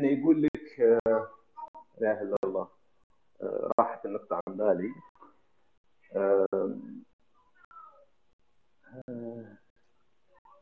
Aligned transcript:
انه 0.00 0.20
يقول 0.20 0.42
لك 0.42 0.80
آه، 0.80 1.28
لا 1.98 2.12
إله 2.12 2.22
إلا 2.22 2.36
الله 2.44 2.68
آه، 3.42 3.70
راحت 3.78 4.06
النقطة 4.06 4.40
عن 4.48 4.56
بالي. 4.56 4.94
آه، 6.16 6.68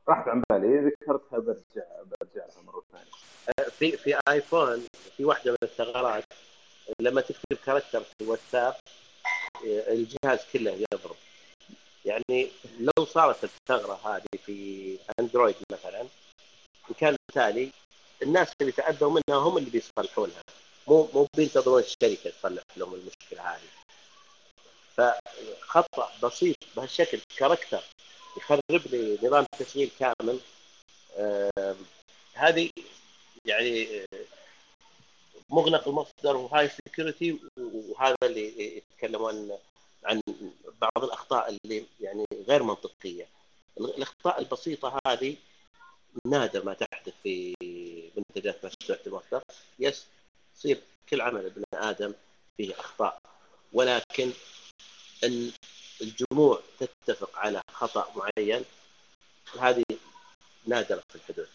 راحت 0.08 0.28
عن 0.28 0.42
بالي 0.50 0.78
ذكرتها 0.78 1.38
برجع 1.38 2.02
برجع 2.04 2.46
لها 2.46 2.62
مرة 2.66 2.82
ثانية. 2.92 3.70
في 3.70 3.96
في 3.96 4.20
آيفون 4.28 4.86
في 5.16 5.24
واحدة 5.24 5.50
من 5.50 5.58
الثغرات 5.62 6.24
لما 7.00 7.20
تكتب 7.20 7.56
كاركتر 7.66 8.00
في 8.00 8.24
واتساب 8.26 8.74
الجهاز 9.64 10.46
كله 10.52 10.70
يضرب. 10.70 11.16
يعني 12.04 12.50
لو 12.80 13.04
صارت 13.04 13.44
الثغرة 13.44 13.94
هذه 13.94 14.38
في 14.44 14.98
أندرويد 15.20 15.56
مثلا 15.72 16.06
وكان 16.90 17.16
بالتالي 17.28 17.72
الناس 18.22 18.48
اللي 18.60 18.72
تاذوا 18.72 19.10
منها 19.10 19.38
هم 19.38 19.58
اللي 19.58 19.70
بيصلحونها 19.70 20.42
مو 20.88 21.08
مو 21.14 21.26
بينتظرون 21.36 21.82
الشركة 21.82 22.30
تصلح 22.30 22.62
لهم 22.76 22.94
المشكلة 22.94 23.42
هذه. 23.42 23.68
فخطأ 24.96 26.12
بسيط 26.22 26.56
بهالشكل. 26.76 27.20
character 27.36 27.82
يخرب 28.36 28.86
لي 28.86 29.18
نظام 29.22 29.46
تشغيل 29.58 29.90
كامل. 29.98 30.40
آه 31.16 31.76
هذه 32.34 32.70
يعني 33.44 34.06
مغلق 35.50 35.88
المصدر 35.88 36.36
وهاي 36.36 36.68
security 36.68 37.38
وهذا 37.56 38.16
اللي 38.22 38.76
يتكلمون 38.76 39.58
عن 40.04 40.20
بعض 40.80 41.04
الأخطاء 41.04 41.56
اللي 41.64 41.84
يعني 42.00 42.26
غير 42.48 42.62
منطقية. 42.62 43.28
الأخطاء 43.80 44.38
البسيطة 44.38 44.98
هذه 45.06 45.36
نادر 46.26 46.64
ما 46.64 46.74
تحدث 46.74 47.14
في 47.22 47.54
منتجات 48.18 48.64
مشروع 48.64 48.98
المصدر 49.06 49.42
يس 49.78 50.06
يصير 50.56 50.82
كل 51.08 51.20
عمل 51.20 51.46
ابن 51.46 51.62
آدم 51.74 52.14
فيه 52.56 52.74
أخطاء. 52.80 53.18
ولكن 53.72 54.30
إن 55.24 55.50
الجموع 56.00 56.60
تتفق 56.80 57.38
على 57.38 57.60
خطأ 57.70 58.06
معين 58.16 58.64
هذه 59.60 59.84
نادرة 60.66 61.02
في 61.08 61.16
الحدوث 61.16 61.48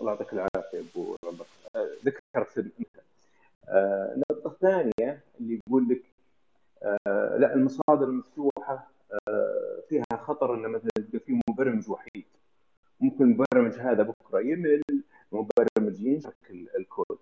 الله 0.00 0.12
يعطيك 0.12 0.32
العافية 0.32 0.78
أبو 0.78 1.16
ربك. 1.24 1.46
ذكرت 2.04 2.72
آه، 3.68 4.14
النقطة 4.14 4.50
الثانية 4.50 5.20
اللي 5.40 5.60
يقول 5.66 5.88
لك 5.88 6.02
آه، 6.82 7.36
لا 7.36 7.54
المصادر 7.54 8.04
المفتوحة 8.04 8.90
آه، 9.28 9.82
فيها 9.88 10.16
خطر 10.26 10.54
إن 10.54 10.68
مثلا 10.68 10.90
يبقى 10.98 11.18
في 11.26 11.40
مبرمج 11.50 11.90
وحيد. 11.90 12.11
المبرمج 13.42 13.80
هذا 13.80 14.02
بكرة 14.02 14.40
يمل 14.40 14.82
مبرمج 15.32 16.00
ينشك 16.00 16.50
الكود. 16.50 17.18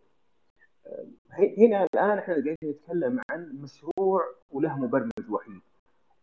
هنا 1.59 1.87
الآن 1.95 2.19
إحنا 2.19 2.35
قاعدين 2.35 2.57
نتكلم 2.65 3.21
عن 3.31 3.59
مشروع 3.62 4.25
وله 4.51 4.79
مبرمج 4.79 5.31
وحيد. 5.31 5.61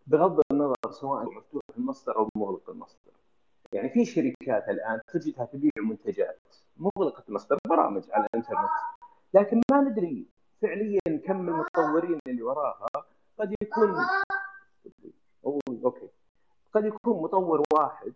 بغض 0.08 0.42
النظر 0.52 0.76
سواء 0.92 1.26
مفتوح 1.26 1.62
المصدر 1.78 2.16
أو 2.18 2.30
مغلق 2.36 2.70
المصدر. 2.70 3.12
يعني 3.74 3.90
في 3.90 4.06
شركات 4.06 4.70
الآن 4.70 5.02
تجدها 5.14 5.46
تبيع 5.46 5.72
منتجات 5.78 6.40
مغلقة 6.78 7.24
المصدر 7.30 7.58
برامج 7.70 8.04
على 8.12 8.26
الإنترنت. 8.26 8.70
لكن 9.34 9.62
ما 9.72 9.82
ندري 9.82 10.26
فعليا 10.62 11.00
كم 11.26 11.50
المطورين 11.50 12.20
اللي 12.28 12.42
وراها 12.42 12.88
قد 13.40 13.56
يكون 13.62 13.96
okay. 15.46 16.10
قد 16.74 16.86
يكون 16.86 17.24
مطور 17.24 17.64
واحد 17.74 18.14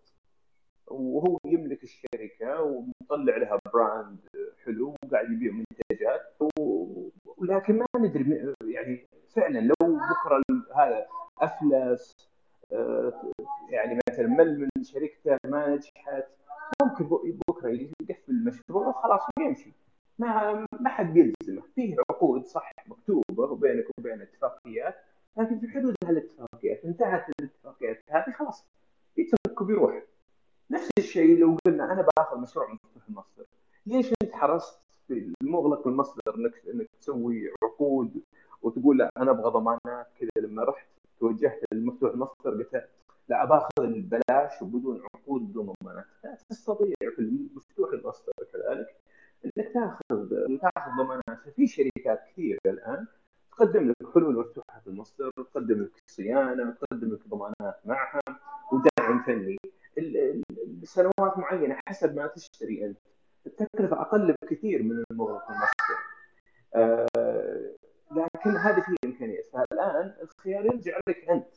وهو 0.92 1.38
يملك 1.46 1.82
الشركة 1.82 2.62
ومطلع 2.62 3.36
لها 3.36 3.58
brand 3.74 4.18
حلو 4.64 4.94
وقاعد 5.04 5.32
يبيع 5.32 5.52
منتجات 5.52 6.20
ولكن 7.36 7.78
ما 7.78 7.86
ندري 7.96 8.54
يعني 8.64 9.06
فعلا 9.36 9.58
لو 9.58 9.74
بكرة 9.80 10.42
هذا 10.76 11.06
افلس 11.38 12.14
آه، 12.72 13.32
يعني 13.70 13.98
مثلا 14.08 14.26
مل 14.26 14.60
من 14.76 14.82
شركته 14.84 15.38
ما 15.44 15.68
نجحت 15.68 16.24
ممكن 16.82 17.04
بكرة 17.48 17.68
يقفل 17.70 18.32
المشروع 18.32 18.86
وخلاص 18.86 19.20
ويمشي. 19.38 19.72
ما 20.18 20.66
ما 20.80 20.88
حد 20.88 21.12
بيلزمه. 21.12 21.62
فيه 21.74 21.96
عقود 22.10 22.44
صح 22.44 22.72
مكتوبة 22.86 23.22
وبينك 23.52 23.86
وبين 23.98 24.20
اتفاقيات 24.22 24.94
لكن 25.36 25.58
في 25.58 25.68
حدود 25.68 25.94
هالاتفاقيات 26.04 26.84
انتهت 26.84 27.24
الاتفاقيات 27.40 28.00
هذه 28.10 28.32
خلاص 28.38 28.66
يترك 29.16 29.60
وبيروح. 29.60 30.02
نفس 30.82 30.90
الشيء 30.98 31.38
لو 31.38 31.56
قلنا 31.66 31.92
أنا 31.92 32.02
بآخذ 32.02 32.40
مشروع 32.40 32.72
مفتوح 32.72 33.02
المصدر. 33.08 33.44
ليش 33.86 34.12
أنت 34.22 34.32
حرصت 34.32 34.80
في 35.08 35.32
المغلق 35.42 35.86
المصدر 35.86 36.34
انك 36.36 36.62
إنك 36.74 36.86
تسوي 37.00 37.50
عقود 37.62 38.22
وتقول 38.62 38.98
لا 38.98 39.10
أنا 39.16 39.30
أبغى 39.30 39.50
ضمانات 39.50 40.06
كذا؟ 40.20 40.30
لما 40.36 40.64
رحت 40.64 40.86
توجهت 41.20 41.60
للمفتوح 41.72 42.12
المصدر 42.12 42.50
قلت 42.50 42.88
لا 43.28 43.44
باخذ 43.44 43.68
البلاش 43.78 44.62
وبدون 44.62 45.02
عقود 45.14 45.50
بدون 45.50 45.72
ضمانات. 45.82 46.06
تستطيع 46.50 46.94
في 47.00 47.18
المفتوح 47.18 47.92
المصدر 47.92 48.32
كذلك 48.52 48.96
إنك 49.44 49.72
تاخذ 49.74 50.28
تاخذ 50.58 50.90
ضمانات. 50.98 51.48
في 51.56 51.66
شركات 51.66 52.20
كثيرة 52.32 52.60
الآن 52.66 53.06
تقدم 53.52 53.88
لك 53.88 54.12
حلول 54.14 54.34
مفتوحة 54.38 54.80
في 54.80 54.86
المصدر 54.86 55.30
تقدم 55.30 55.82
لك 55.82 55.90
صيانة 56.06 56.70
تقدم 56.70 57.12
لك 57.12 57.28
ضمانات 57.28 57.80
معها 57.84 58.20
ودعم 58.72 59.22
فني. 59.22 59.56
سنوات 60.84 61.38
معينة 61.38 61.78
حسب 61.88 62.16
ما 62.16 62.26
تشتري 62.26 62.84
أنت. 62.86 62.98
التكلفة 63.46 64.00
أقل 64.00 64.34
بكثير 64.42 64.82
من 64.82 65.04
المغلق 65.10 65.50
المصدر 65.50 65.98
آه 66.74 67.74
لكن 68.10 68.50
هذه 68.50 68.80
فيه 68.80 68.96
امكانيات 69.04 69.46
فالآن 69.52 70.14
الخيار 70.22 70.64
يرجع 70.64 70.98
لك 71.08 71.28
أنت 71.30 71.48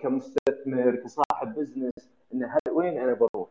كمستثمر 0.00 0.96
كصاحب 0.96 1.54
بزنس 1.54 1.92
إن 2.34 2.50
وين 2.70 2.98
أنا 2.98 3.12
بروح؟ 3.12 3.48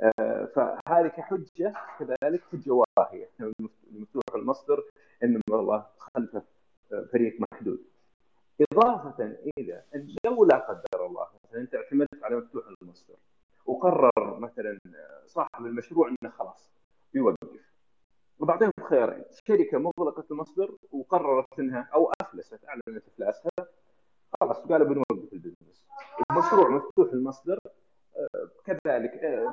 آه 0.00 0.44
فهذه 0.44 1.08
كحجة 1.08 1.74
كذلك 1.98 2.42
حجة 2.52 2.70
واهية. 2.98 3.30
مفتوح 3.90 4.22
المصدر 4.34 4.84
إن 5.24 5.40
والله 5.50 5.86
خلفه 5.98 6.42
فريق 7.12 7.36
محدود. 7.52 7.84
إضافة 8.72 9.36
إلى 9.58 9.82
أن 9.94 10.08
لو 10.24 10.44
لا 10.44 10.56
قدر 10.56 11.06
الله 11.06 11.26
مثلا 11.44 11.60
أنت 11.60 11.74
اعتمدت 11.74 12.22
على 12.22 12.36
مفتوح 12.36 12.64
وقرر 13.68 14.38
مثلا 14.38 14.78
صاحب 15.26 15.66
المشروع 15.66 16.08
إنه 16.08 16.30
خلاص 16.30 16.70
بيوقف 17.12 17.68
وبعطيهم 18.38 18.72
خيارين 18.82 19.24
شركة 19.48 19.78
مغلقة 19.78 20.24
المصدر 20.30 20.76
وقررت 20.92 21.58
إنها 21.58 21.88
أو 21.94 22.12
أفلست 22.20 22.64
أعلنت 22.64 23.04
إفلاسها 23.08 23.50
خلاص 24.40 24.56
قالوا 24.56 24.86
بنوقف 24.86 25.32
ال 25.32 25.37
business. 25.37 25.86
المشروع 26.30 26.68
مفتوح 26.68 27.12
المصدر 27.12 27.58
كذلك 28.64 29.12
آه، 29.12 29.44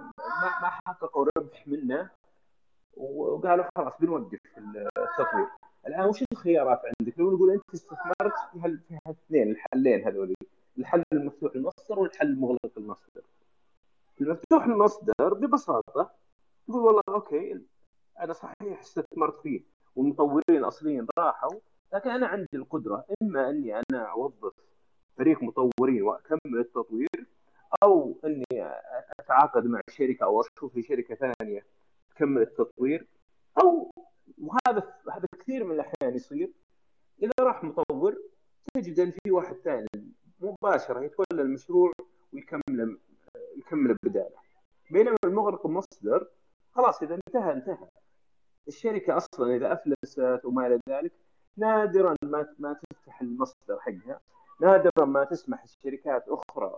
ما 0.42 0.60
ما 0.62 0.70
حققوا 0.88 1.26
ربح 1.38 1.68
منه 1.68 2.10
وقالوا 2.98 3.66
خلاص 3.78 3.94
بنوقف 4.00 4.40
التطوير. 4.58 5.48
الآن 5.88 6.06
وش 6.06 6.24
الخيارات 6.32 6.82
عندك؟ 6.86 7.20
لو 7.20 7.32
نقول 7.32 7.52
أنت 7.52 7.64
استثمرت 7.74 8.34
في 8.52 8.60
هالاثنين 9.08 9.52
الحلين 9.52 10.08
هذول 10.08 10.34
الحل 10.78 11.04
المفتوح 11.14 11.56
المصدر 11.56 12.00
والحل 12.00 12.28
المغلق 12.28 12.72
المصدر. 12.78 13.22
المفتوح 14.22 14.66
المصدر 14.66 15.34
ببساطة. 15.34 16.12
تقول 16.68 16.82
والله 16.82 17.02
أوكي 17.10 17.62
أنا 18.20 18.34
صحيح 18.34 18.80
استثمرت 18.80 19.40
فيه 19.42 19.62
والمطورين 19.96 20.44
الاصليين 20.50 21.08
راحوا 21.20 21.60
لكن 21.94 22.10
أنا 22.10 22.28
عندي 22.28 22.48
القدرة 22.54 23.06
إما 23.22 23.50
إني 23.50 23.76
أنا 23.76 24.04
أوظف 24.12 24.54
فريق 25.18 25.44
مطورين 25.44 26.02
وأكمل 26.02 26.60
التطوير 26.60 27.26
أو 27.84 28.20
إني 28.26 28.46
أتعاقد 29.20 29.66
مع 29.66 29.82
شركة 29.90 30.24
أو 30.24 30.42
أشوف 30.42 30.74
في 30.74 30.82
شركة 30.82 31.16
ثانية 31.16 31.66
تكمل 32.16 32.42
التطوير. 32.42 33.08
أو 33.62 33.92
وهذا 34.38 34.94
هذا 35.12 35.26
كثير 35.40 35.64
من 35.64 35.72
الأحيان 35.72 36.16
يصير 36.16 36.52
إذا 37.24 37.32
راح 37.40 37.64
مطور 37.64 38.18
تجد 38.74 39.00
إن 39.00 39.12
في 39.12 39.32
واحد 39.32 39.56
ثاني 39.56 39.88
مباشرة 40.40 41.00
يتولى 41.02 41.42
المشروع 41.42 41.92
ويكمل 42.34 42.98
يكمل 43.66 43.96
بداله 44.04 44.46
بينما 44.92 45.18
المغرق 45.26 45.66
المصدر 45.66 46.28
خلاص 46.72 47.04
إذا 47.04 47.16
انتهى 47.16 47.54
انتهى. 47.54 47.88
الشركة 48.68 49.18
أصلا 49.18 49.56
إذا 49.56 49.74
أفلست 49.74 50.46
وما 50.46 50.68
إلى 50.68 50.80
ذلك 50.90 51.12
نادرا 51.58 52.16
ما 52.24 52.56
ما 52.60 52.74
تفتح 52.74 53.22
المصدر 53.22 53.80
حقها 53.80 54.20
نادرا 54.62 55.06
ما 55.06 55.24
تسمح 55.24 55.64
الشركات 55.64 56.26
أخرى 56.28 56.78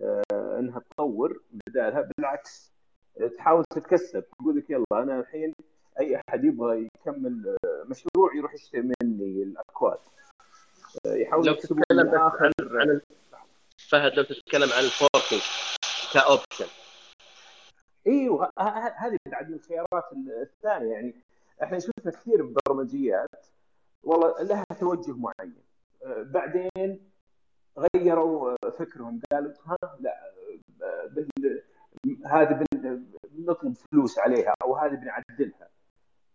آه، 0.00 0.58
إنها 0.58 0.80
تطور 0.90 1.42
بدالها. 1.66 2.08
بالعكس 2.18 2.72
تحاول 3.36 3.64
تتكسب. 3.70 4.24
تقول 4.38 4.56
لك 4.56 4.70
يلا 4.70 4.84
أنا 4.92 5.20
الحين 5.20 5.52
أي 6.00 6.20
أحد 6.28 6.44
يبغى 6.44 6.88
يكمل 6.96 7.56
آه، 7.64 7.84
مشروع 7.84 8.34
يروح 8.36 8.54
يشتري 8.54 8.80
مني 8.82 9.42
الأكواد. 9.42 9.98
آه، 11.06 11.14
يحاول 11.14 11.46
لو 11.46 11.54
تتكلم 11.54 12.08
عن, 12.14 12.52
عن 12.60 13.00
فهد 13.90 14.12
لو 14.14 14.22
تتكلم 14.22 14.68
عن 14.76 14.84
الفوركينج. 14.84 15.42
ك 16.14 16.20
option. 16.20 16.66
إيوه 18.06 18.50
هذه 18.96 19.16
بعد 19.26 19.48
من 19.48 19.54
الخيارات 19.54 20.04
الثانية. 20.42 20.92
يعني 20.92 21.14
إحنا 21.62 21.78
شفنا 21.78 22.12
كثير 22.12 22.54
برمجيات 22.66 23.46
والله 24.02 24.42
لها 24.42 24.64
توجه 24.80 25.12
معين. 25.16 25.62
آه، 26.04 26.22
بعدين 26.22 27.10
غيروا 27.78 28.56
فكرهم 28.70 29.20
قالوا 29.32 29.52
ها 29.66 29.76
لا 30.00 30.32
بال... 31.08 31.62
هذه 32.26 32.64
بنطلب 33.24 33.74
فلوس 33.74 34.18
عليها 34.18 34.54
أو 34.62 34.76
هذه 34.76 34.94
بنعدلها. 34.94 35.68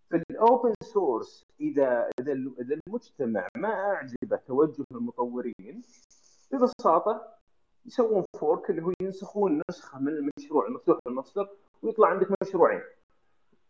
في 0.09 0.23
ال 0.31 0.39
open 0.39 0.73
source 0.83 1.45
إذا 1.59 2.09
إذا 2.19 2.79
المجتمع 2.87 3.47
ما 3.55 3.73
أعجبه 3.73 4.37
توجه 4.47 4.85
المطورين 4.91 5.81
ببساطة 6.51 7.40
يسوون 7.85 8.25
فورك 8.39 8.69
اللي 8.69 8.81
هو 8.81 8.93
ينسخون 9.01 9.61
نسخة 9.69 9.99
من 9.99 10.07
المشروع 10.07 10.67
المفتوح 10.67 10.99
المصدر 11.07 11.49
ويطلع 11.81 12.07
عندك 12.07 12.27
مشروعين. 12.41 12.81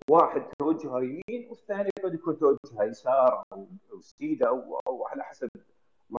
واحد 0.09 0.41
توجهه 0.59 0.99
يمين 1.01 1.49
والثاني 1.49 1.89
قد 2.03 2.13
يكون 2.13 2.37
توجهه 2.37 2.83
يسار 2.83 3.43
أو 3.53 3.67
سيدا 4.01 4.47
أو, 4.47 4.79
أو 4.87 5.05
على 5.07 5.23
حسب 5.23 5.49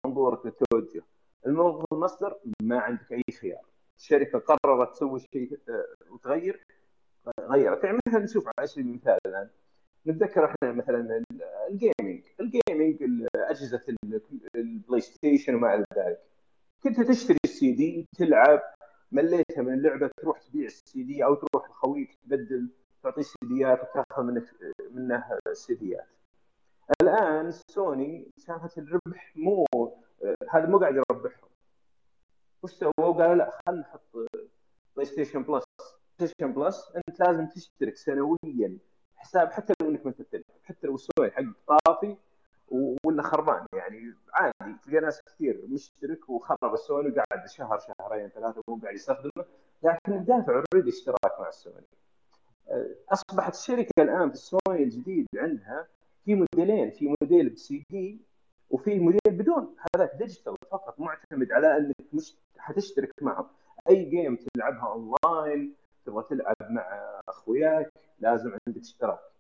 منظورك 0.05 0.47
للتوجه 0.47 1.03
الموظف 1.47 1.85
المصدر 1.93 2.39
ما 2.63 2.79
عندك 2.79 3.13
أي 3.13 3.23
خيار. 3.41 3.65
الشركة 3.99 4.39
قررت 4.39 4.93
تسوي 4.93 5.21
شيء 5.21 5.59
آه، 5.69 5.85
وتغير 6.11 6.65
غيرت. 7.41 7.85
يعني 7.85 7.99
مثلا 8.07 8.23
نشوف 8.25 8.49
على 8.59 8.67
سبيل 8.67 8.87
المثال 8.87 9.19
الآن. 9.27 9.49
نتذكر 10.07 10.45
إحنا 10.45 10.73
مثلا 10.73 11.25
ال 11.69 11.76
gaming 11.76 12.23
ال 12.41 12.53
gaming 12.53 13.27
اجهزه 13.35 13.83
ال 14.55 15.01
PlayStation 15.01 15.55
وما 15.55 15.75
إلى 15.75 15.85
ذلك. 15.97 16.32
كنت 16.85 17.01
تشتري 17.01 17.39
السي 17.45 17.73
دي 17.73 18.09
تلعب 18.19 18.61
مليتها 19.13 19.63
من 19.63 19.75
اللعبة 19.75 20.11
تروح 20.17 20.41
تبيع 20.41 20.67
السي 20.67 21.03
دي 21.03 21.25
أو 21.25 21.35
تروح 21.35 21.71
لخويك 21.71 22.15
تبدل 22.25 22.69
تعطيه 23.03 23.23
سيديات 23.23 23.81
وتاخذ 23.83 24.23
منه 24.23 24.47
منه 24.91 25.39
سيديات 25.53 26.07
الآن 27.03 27.51
سوني 27.51 28.31
شافت 28.39 28.79
الربح 28.79 29.33
مو 29.37 29.67
هذا 30.51 30.67
مو 30.67 30.79
قاعد 30.79 30.95
يربحهم. 30.95 31.49
وش 32.63 32.71
سووا؟ 32.71 32.93
قالوا 32.99 33.35
لا 33.35 33.51
خلينا 33.67 33.81
نحط 33.83 34.01
PlayStation 34.97 35.43
Plus 35.43 35.65
PlayStation 36.19 36.53
Plus 36.53 36.93
أنت 37.09 37.21
لازم 37.21 37.47
تشترك 37.47 37.97
سنويا 37.97 38.79
حساب 39.17 39.53
حتى 39.53 39.75
لو 39.81 39.89
إنك 39.89 40.07
ما 40.07 40.13
تلعب 40.13 40.43
حتى 40.65 40.87
لو 40.87 40.95
السوني 40.95 41.31
حق 41.31 41.77
طافي 41.87 42.17
ولا 43.05 43.23
خربان 43.23 43.67
يعني. 43.75 44.15
عادي 44.35 44.77
تلقى 44.87 45.01
ناس 45.01 45.23
كثير 45.23 45.61
مشترك 45.69 46.31
وخرب 46.31 46.75
السوني 46.75 47.09
وقاعد 47.09 47.49
شهر 47.49 47.79
شهرين 47.79 48.29
ثلاثة 48.29 48.63
مو 48.69 48.77
قاعد 48.77 48.95
يستخدمه 48.95 49.45
لكن 49.83 50.25
دافع 50.25 50.63
already 50.75 50.91
اشتراك 50.91 51.41
مع 51.41 51.49
السوني. 51.49 51.87
أصبحت 53.13 53.55
الشركة 53.55 54.03
الآن 54.03 54.29
في 54.29 54.35
السوني 54.35 54.83
الجديد 54.83 55.27
عندها 55.37 55.87
في 56.25 56.35
موديلين 56.35 56.91
في 56.91 57.15
موديل 57.21 57.49
بسي 57.49 57.85
دي 57.91 58.21
وفي 58.71 58.99
موديل 58.99 59.21
بدون. 59.27 59.77
هذاك 59.97 60.15
digital 60.15 60.57
فقط 60.71 61.01
معتمد 61.01 61.53
على 61.53 61.77
إنك 61.77 61.95
مش 62.13 62.37
حتشترك 62.59 63.13
معهم 63.23 63.47
أي 63.89 64.05
game 64.05 64.37
تلعبها 64.37 64.93
اونلاين 64.93 65.75
تبغى 66.07 66.25
تلعب 66.31 66.57
مع 66.71 67.21
أخوياك 67.29 67.93
لازم 68.21 68.57
عندك 68.67 68.81
اشتراك. 68.81 69.32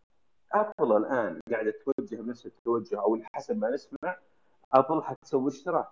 Apple 0.54 0.96
الآن 0.96 1.40
قاعدة 1.50 1.74
توجه 1.84 2.16
بنفس 2.16 2.46
التوجه 2.46 3.00
أو 3.00 3.20
حسب 3.32 3.58
ما 3.58 3.70
نسمع 3.70 4.16
Apple 4.72 5.02
حتسوي 5.02 5.48
اشتراك. 5.48 5.90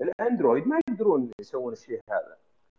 ال 0.00 0.08
Android 0.08 0.66
ما 0.68 0.80
يقدرون 0.88 1.30
يسوون 1.40 1.72
الشيء 1.72 2.00
هذا. 2.10 2.36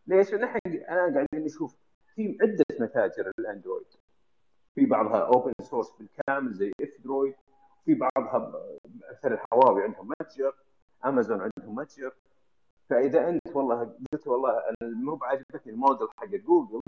ليش؟ 0.08 0.34
نحن 0.34 0.60
أنا 0.66 1.02
قاعدين 1.02 1.46
نشوف 1.46 1.76
في 2.16 2.38
عدة 2.42 2.66
متاجر 2.80 3.32
ال 3.40 3.45
Android. 3.45 3.88
في 4.76 4.86
بعضها 4.86 5.20
open 5.20 5.54
source 5.62 5.92
بالكامل 5.92 6.54
زي 6.54 6.72
F-Droid 6.82 7.36
في 7.86 7.94
بعضها 7.94 8.52
مثل 9.12 9.34
الهواوي 9.34 9.84
عندهم 9.84 10.10
متجر 10.22 10.54
امازون 11.06 11.42
عندهم 11.42 11.76
متجر 11.76 12.12
فإذا 12.90 13.30
أنت 13.30 13.56
والله 13.56 13.96
قلت 14.12 14.28
والله 14.28 14.64
مو 14.82 15.16
بعجبتني 15.16 15.74
الموديل 15.74 16.08
حق 16.18 16.26
جوجل 16.28 16.82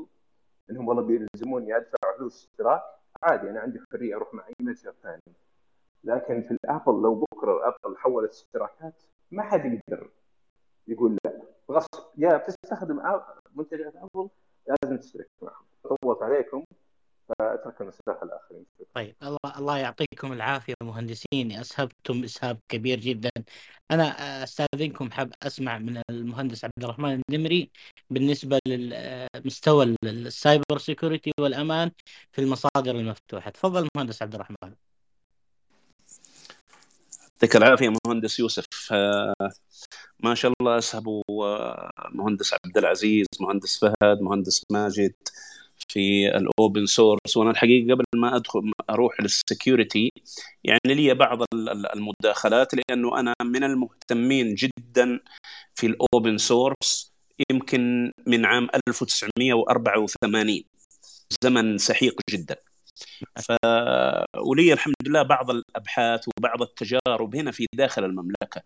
إنهم 0.69 0.87
والله 0.87 1.03
بيلزموني 1.03 1.77
أدفع 1.77 2.17
فلوس 2.17 2.47
اشتراك 2.51 2.81
عادي 3.23 3.49
أنا 3.49 3.59
عندي 3.59 3.79
حرية 3.91 4.15
أروح 4.15 4.33
مع 4.33 4.47
أي 4.47 4.53
متجر 4.61 4.93
ثاني. 5.03 5.21
لكن 6.03 6.41
في 6.41 6.51
ال 6.51 6.59
Apple 6.59 7.01
لو 7.01 7.15
بكرة 7.15 7.67
Apple 7.67 7.97
حولت 7.97 8.31
اشتراكات 8.31 9.03
ما 9.31 9.43
حد 9.43 9.65
يقدر 9.65 10.09
يقول 10.87 11.17
لا. 11.25 11.41
غصب 11.71 12.03
يا 12.17 12.37
بتستخدم 12.37 13.01
منتجات 13.55 13.93
Apple 13.95 14.29
لازم 14.67 14.97
تشترك 14.97 15.27
معهم. 15.41 15.65
طولت 15.83 16.21
عليكم. 16.23 16.63
فأترك 17.29 17.81
المساحه 17.81 18.23
الاخرين 18.23 18.65
طيب 18.93 19.15
الله 19.23 19.57
الله 19.57 19.77
يعطيكم 19.77 20.33
العافية 20.33 20.73
مهندسين. 20.83 21.51
أسهبتم 21.51 22.23
إسهاب 22.23 22.59
كبير 22.69 22.99
جدا. 22.99 23.29
أنا 23.91 24.43
أستأذنكم 24.43 25.11
حاب 25.11 25.33
أسمع 25.43 25.77
من 25.77 26.01
المهندس 26.09 26.65
عبد 26.65 26.83
الرحمن 26.83 27.21
النمري 27.29 27.71
بالنسبة 28.09 28.59
للمستوى 28.67 29.95
ال 30.03 30.15
cyber 30.15 30.77
security 30.77 31.31
والأمان 31.39 31.91
في 32.31 32.41
المصادر 32.41 32.95
المفتوحة. 32.95 33.51
تفضل 33.51 33.87
مهندس 33.97 34.21
عبد 34.21 34.35
الرحمن. 34.35 34.73
يعطيك 37.33 37.55
العافية 37.55 37.93
مهندس 38.05 38.39
يوسف. 38.39 38.65
ما 40.19 40.35
شاء 40.35 40.53
الله 40.61 40.77
أسهبوا 40.77 41.23
مهندس 42.09 42.53
عبد 42.65 42.77
العزيز 42.77 43.27
مهندس 43.39 43.79
فهد 43.79 44.21
مهندس 44.21 44.63
ماجد 44.71 45.13
في 45.89 46.27
ال 46.37 46.47
open 46.47 46.85
source 46.85 47.37
وأنا 47.37 47.51
الحقيقة 47.51 47.93
قبل 47.95 48.05
ما 48.15 48.35
أدخل 48.35 48.71
أروح 48.89 49.21
لل 49.21 49.39
security 49.39 50.11
يعني 50.63 50.79
لي 50.85 51.13
بعض 51.13 51.39
المداخلات 51.95 52.73
لأنه 52.75 53.19
أنا 53.19 53.33
من 53.43 53.63
المهتمين 53.63 54.55
جدا 54.55 55.19
في 55.75 55.87
ال 55.87 55.97
open 55.97 56.37
source 56.37 57.13
يمكن 57.51 58.11
من 58.27 58.45
عام 58.45 58.67
1984 58.87 60.63
زمن 61.43 61.77
سحيق 61.77 62.21
جدا. 62.31 62.55
ف 63.41 63.51
ولي 64.37 64.73
الحمد 64.73 64.95
لله 65.07 65.21
بعض 65.23 65.51
الأبحاث 65.51 66.25
وبعض 66.37 66.61
التجارب 66.61 67.35
هنا 67.35 67.51
في 67.51 67.65
داخل 67.73 68.05
المملكة. 68.05 68.61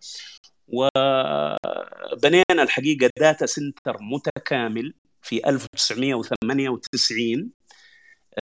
وبنينا 0.67 2.43
الحقيقة 2.63 3.09
data 3.19 3.45
center 3.45 3.97
متكامل. 4.01 4.93
في 5.23 5.49
1998 5.49 7.51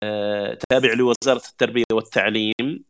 آه، 0.03 0.57
تابع 0.69 0.93
لوزارة 0.93 1.41
التربية 1.49 1.83
والتعليم 1.91 2.83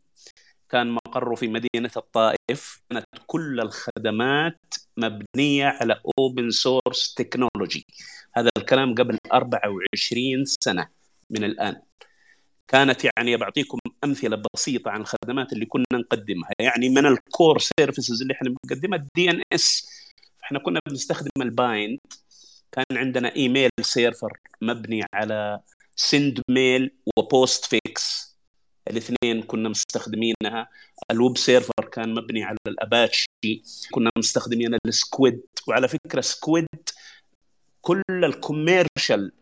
كان 0.68 0.90
مقره 0.90 1.34
في 1.34 1.48
مدينة 1.48 1.90
الطائف. 1.96 2.82
كانت 2.90 3.04
كل 3.26 3.60
الخدمات 3.60 4.60
مبنية 4.96 5.66
على 5.66 6.00
open 6.18 6.50
source 6.50 7.14
technology 7.14 7.86
هذا 8.34 8.48
الكلام 8.56 8.94
قبل 8.94 9.18
24 9.32 10.44
سنة 10.44 10.88
من 11.30 11.44
الآن. 11.44 11.82
كانت 12.68 13.04
يعني 13.04 13.36
بعطيكم 13.36 13.78
أمثلة 14.04 14.42
بسيطة 14.54 14.90
عن 14.90 15.00
الخدمات 15.00 15.52
اللي 15.52 15.66
كنا 15.66 15.84
نقدمها. 15.94 16.50
يعني 16.60 16.88
من 16.88 17.06
ال 17.06 17.16
core 17.16 17.58
services 17.58 18.22
اللي 18.22 18.34
إحنا 18.34 18.54
بنقدمها 18.64 18.98
ال 18.98 19.30
DNS 19.30 19.90
إحنا 20.44 20.58
كنا 20.58 20.80
بنستخدم 20.88 21.30
ال 21.42 21.53
BIND 21.53 21.98
كان 22.72 22.84
عندنا 22.98 23.36
email 23.36 23.70
server 23.80 24.38
مبني 24.60 25.04
على 25.14 25.60
Sendmail 25.96 26.96
و 27.16 27.64
Postfix. 27.64 28.36
الاثنين 28.90 29.42
كنا 29.42 29.68
مستخدمينها. 29.68 30.68
ال 31.10 31.17
web 31.17 31.38
server 31.38 31.84
كان 31.92 32.14
مبني 32.14 32.44
على 32.44 32.56
الأباتشي. 32.66 33.26
كنا 33.90 34.10
مستخدمين 34.18 34.76
ال 34.86 34.94
Squid. 34.94 35.40
وعلى 35.68 35.88
فكرة 35.88 36.20
Squid 36.20 36.66
كل 37.80 38.02
ال 38.10 38.21
commercial 38.21 39.32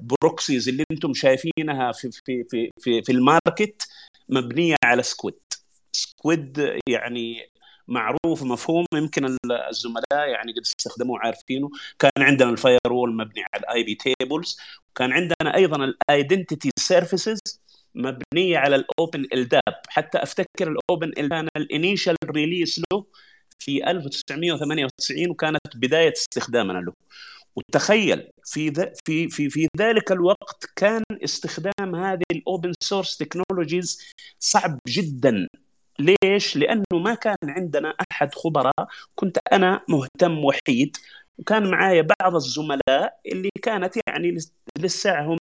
proxies 0.00 0.68
اللي 0.68 0.84
أنتم 0.90 1.14
شايفينها 1.14 1.92
في 1.92 2.10
في 2.10 2.44
في 2.44 2.70
في, 2.80 3.02
في 3.02 3.12
ال 3.12 3.23
market 3.23 3.88
مبنية 4.28 4.76
على 4.84 5.02
Squid. 5.02 5.34
Squid 5.92 6.78
يعني 6.88 7.52
معروف 7.92 8.42
مفهوم 8.42 8.86
يمكن 8.94 9.36
الزملاء 9.70 10.28
يعني 10.28 10.52
قد 10.52 10.60
استخدموه 10.60 11.20
عارفينه. 11.20 11.70
كان 11.98 12.10
عندنا 12.18 12.50
ال 12.50 12.78
firewall 12.90 13.16
مبني 13.16 13.44
على 13.54 13.62
ال 13.62 13.82
iptables 13.84 14.58
وكان 14.90 15.12
عندنا 15.12 15.56
أيضا 15.56 15.84
ال 15.84 15.94
identity 15.94 16.70
services 16.78 17.38
مبنية 17.94 18.58
على 18.58 18.76
ال 18.76 19.26
OpenLDAP 19.34 19.74
حتى 19.88 20.18
أفتكر 20.22 20.68
ال 20.72 20.80
open 20.80 21.12
كان 21.12 21.48
ال 21.56 21.63
initial 21.63 22.16
release 22.24 22.80
له 22.92 23.04
في 23.58 23.90
1998 23.90 25.30
وكانت 25.30 25.76
بداية 25.76 26.12
استخدامنا 26.12 26.78
له. 26.78 26.92
وتخيل 27.56 28.30
في 28.44 28.72
في 29.04 29.28
في 29.28 29.50
في 29.50 29.68
ذلك 29.78 30.12
الوقت 30.12 30.66
كان 30.76 31.02
استخدام 31.24 31.94
هذه 31.94 32.22
ال 32.32 32.40
open 32.40 32.72
source 32.82 33.16
technologies 33.16 34.00
صعب 34.38 34.78
جدا. 34.88 35.48
ليش؟ 36.24 36.56
لأنه 36.56 36.84
ما 36.92 37.14
كان 37.14 37.36
عندنا 37.44 37.94
أحد 38.12 38.34
خبراء 38.34 38.88
كنت 39.14 39.38
أنا 39.52 39.80
مهتم 39.88 40.44
وحيد. 40.44 40.96
وكان 41.38 41.70
معايا 41.70 42.08
بعض 42.20 42.34
الزملاء 42.34 43.20
اللي 43.26 43.50
كانت 43.62 43.96
يعني 44.08 44.36
لسه 44.78 45.20
هم 45.20 45.38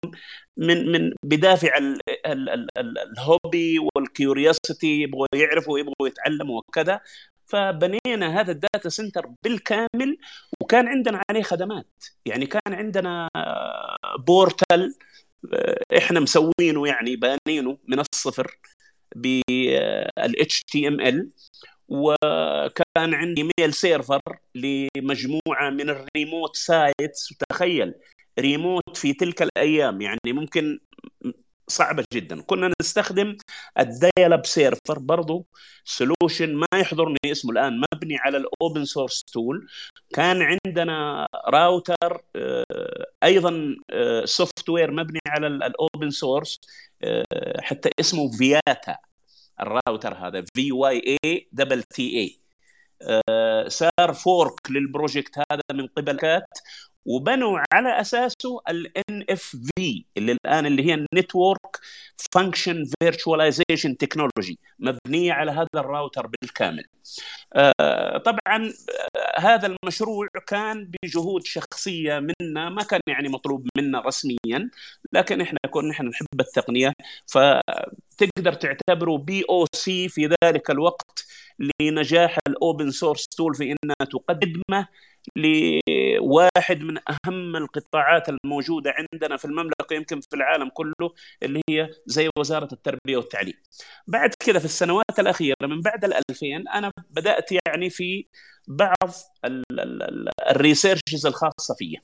من 0.57 0.91
من 0.91 1.13
بدافع 1.23 1.77
ال 1.77 1.97
ال 2.25 2.49
ال 2.49 2.67
ال 2.77 2.97
ال 2.97 3.11
hobby 3.11 3.79
وال 3.79 3.99
curiosity 3.99 4.87
يبغوا 5.01 5.27
يعرفوا 5.35 5.79
يبغوا 5.79 6.07
يتعلموا 6.07 6.59
وكذا. 6.69 7.01
فبنينا 7.45 8.41
هذا 8.41 8.51
ال 8.51 8.59
data 8.59 8.89
center 8.89 9.25
بالكامل 9.43 10.17
وكان 10.61 10.87
عندنا 10.87 11.21
عليه 11.29 11.43
خدمات. 11.43 11.87
يعني 12.25 12.45
كان 12.45 12.73
عندنا 12.73 13.29
portal 14.27 14.95
إحنا 15.97 16.19
مسوينه 16.19 16.87
يعني 16.87 17.15
بانينه 17.15 17.77
من 17.87 17.99
الصفر. 17.99 18.57
بال 19.15 20.35
HTML 20.41 21.27
وكان 21.89 23.13
عندي 23.13 23.43
mail 23.59 23.73
server 23.73 24.21
لمجموعة 24.55 25.69
من 25.69 25.89
ال 25.89 25.99
remote 25.99 26.55
sites 26.55 27.31
وتخيل 27.31 27.93
ريموت 28.39 28.97
في 28.97 29.13
تلك 29.13 29.41
الأيام 29.41 30.01
يعني 30.01 30.19
ممكن 30.27 30.79
صعبة 31.71 32.03
جدا. 32.13 32.41
كنا 32.41 32.73
نستخدم 32.81 33.37
ال 33.79 33.87
dial-up 33.88 34.45
server 34.45 34.99
برضو 34.99 35.47
solution 35.85 36.55
ما 36.55 36.67
يحضرني 36.75 37.17
اسمه 37.25 37.51
الآن 37.51 37.81
مبني 37.93 38.17
على 38.17 38.37
ال 38.37 38.47
open 38.47 38.85
source 38.85 39.23
tool 39.23 39.67
كان 40.13 40.41
عندنا 40.41 41.27
راوتر 41.47 42.21
أيضا 43.23 43.75
software 44.25 44.91
مبني 44.91 45.19
على 45.27 45.47
ال 45.47 45.60
open 45.60 46.09
source 46.09 46.59
حتى 47.59 47.89
اسمه 47.99 48.31
Vyatta 48.31 48.97
ال 49.61 49.69
router 49.69 50.13
هذا 50.13 50.45
V 50.55 50.71
Y 50.71 51.17
A 51.25 51.49
double 51.51 51.83
T 51.83 52.19
A 52.19 52.41
صار 53.69 54.13
fork 54.13 54.71
لل 54.71 54.86
project 54.86 55.37
هذا 55.51 55.61
من 55.73 55.87
قبل. 55.87 56.17
كات 56.17 56.49
وبنوا 57.05 57.59
على 57.73 58.01
أساسه 58.01 58.61
ال 58.69 58.91
NFV 59.11 59.69
اللي 60.17 60.31
الآن 60.31 60.65
اللي 60.65 60.85
هي 60.85 60.93
ال 60.93 61.04
network 61.04 61.79
function 62.33 62.83
virtualization 62.99 63.97
technology 63.97 64.59
مبنية 64.79 65.33
على 65.33 65.51
هذا 65.51 65.67
الراوتر 65.75 66.27
بالكامل. 66.27 66.83
طبعا 68.25 68.73
هذا 69.39 69.67
المشروع 69.67 70.27
كان 70.47 70.91
بجهود 71.03 71.45
شخصية 71.45 72.19
منا 72.19 72.69
ما 72.69 72.83
كان 72.83 72.99
يعني 73.07 73.29
مطلوب 73.29 73.67
منا 73.77 73.99
رسميا 74.01 74.69
لكن 75.13 75.41
إحنا 75.41 75.59
كنا 75.69 75.89
نحن 75.89 76.05
نحب 76.07 76.27
التقنية 76.41 76.93
فتقدر 77.27 78.53
تعتبره 78.53 79.17
POC 79.17 80.09
في 80.09 80.29
ذلك 80.43 80.69
الوقت 80.71 81.20
لنجاح 81.81 82.37
ال 82.47 82.56
open 82.56 82.91
source 82.91 83.27
tool 83.27 83.55
في 83.55 83.63
إنها 83.63 84.09
تقدمه 84.11 84.87
لواحد 85.35 86.81
من 86.81 86.97
أهم 87.09 87.55
القطاعات 87.55 88.29
الموجودة 88.29 88.93
عندنا 89.13 89.37
في 89.37 89.45
المملكة 89.45 89.93
يمكن 89.93 90.21
في 90.21 90.35
العالم 90.35 90.69
كله 90.69 91.13
اللي 91.43 91.61
هي 91.69 91.89
زي 92.05 92.29
وزارة 92.37 92.69
التربية 92.73 93.17
والتعليم. 93.17 93.53
بعد 94.07 94.33
كذا 94.39 94.59
في 94.59 94.65
السنوات 94.65 95.19
الأخيرة 95.19 95.55
من 95.61 95.81
بعد 95.81 96.05
ال 96.05 96.13
2000 96.13 96.47
أنا 96.73 96.91
بدأت 97.09 97.49
يعني 97.67 97.89
في 97.89 98.25
بعض 98.67 99.11
ال 100.49 100.56
researches 100.56 101.25
الخاصة 101.25 101.75
فيه. 101.77 101.97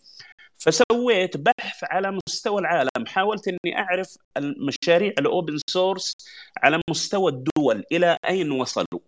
فسويت 0.57 1.37
بحث 1.37 1.83
على 1.83 2.19
مستوى 2.27 2.61
العالم 2.61 3.05
حاولت 3.07 3.47
إني 3.47 3.77
أعرف 3.79 4.15
المشاريع 4.37 5.13
ال 5.19 5.27
open 5.27 5.57
source 5.69 6.13
على 6.57 6.81
مستوى 6.89 7.31
الدول 7.31 7.83
إلى 7.91 8.17
أين 8.29 8.51
وصلوا 8.51 8.99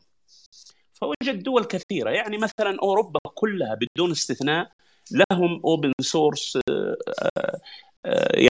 فوجد 1.02 1.44
دول 1.44 1.64
كثيرة. 1.64 2.10
يعني 2.10 2.38
مثلا 2.38 2.78
أوروبا 2.82 3.20
كلها 3.36 3.76
بدون 3.76 4.12
استثناء 4.12 4.72
لهم 5.32 5.62
open 5.66 5.92
source 6.02 6.60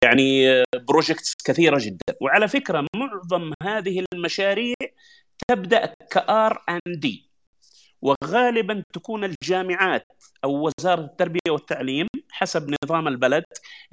يعني 0.03 0.63
projects 0.75 1.33
كثيرة 1.45 1.77
جدا. 1.81 2.15
وعلى 2.21 2.47
فكرة 2.47 2.85
معظم 2.95 3.53
هذه 3.63 4.05
المشاريع 4.13 4.75
تبدأ 5.47 5.93
ك 6.11 6.37
R 6.37 6.63
and 6.69 6.99
D. 6.99 7.27
وغالبا 8.01 8.83
تكون 8.93 9.23
الجامعات 9.23 10.07
أو 10.43 10.67
وزارة 10.67 11.01
التربية 11.01 11.51
والتعليم 11.51 12.07
حسب 12.31 12.75
نظام 12.83 13.07
البلد 13.07 13.43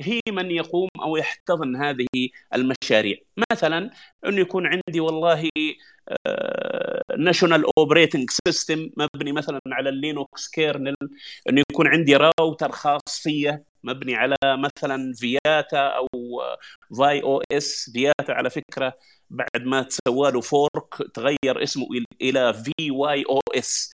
هي 0.00 0.20
من 0.28 0.50
يقوم 0.50 0.88
أو 1.02 1.16
يحتضن 1.16 1.76
هذه 1.76 2.06
المشاريع. 2.54 3.16
مثلا 3.52 3.90
انه 4.26 4.40
يكون 4.40 4.66
عندي 4.66 5.00
والله 5.00 5.50
national 7.18 7.64
operating 7.78 8.30
system 8.46 8.90
مبني 8.96 9.32
مثلا 9.32 9.60
على 9.66 9.88
ال 9.88 9.98
Linux 9.98 10.48
kernel 10.48 10.96
إنه 11.48 11.62
يكون 11.70 11.86
عندي 11.86 12.16
راوتر 12.16 12.72
خاص 12.72 13.20
فيه 13.22 13.64
مبني 13.84 14.14
على 14.14 14.36
مثلا 14.44 15.12
Vyatta 15.14 15.78
أو 15.78 16.08
VyOS 16.98 17.90
Vyatta 17.92 18.32
على 18.32 18.50
فكرة 18.50 18.94
بعد 19.30 19.64
ما 19.64 19.82
تسوى 19.82 20.30
له 20.30 20.40
fork 20.40 20.94
تغير 21.14 21.62
اسمه 21.62 21.86
إلى 22.22 22.54
VyOS 22.54 23.92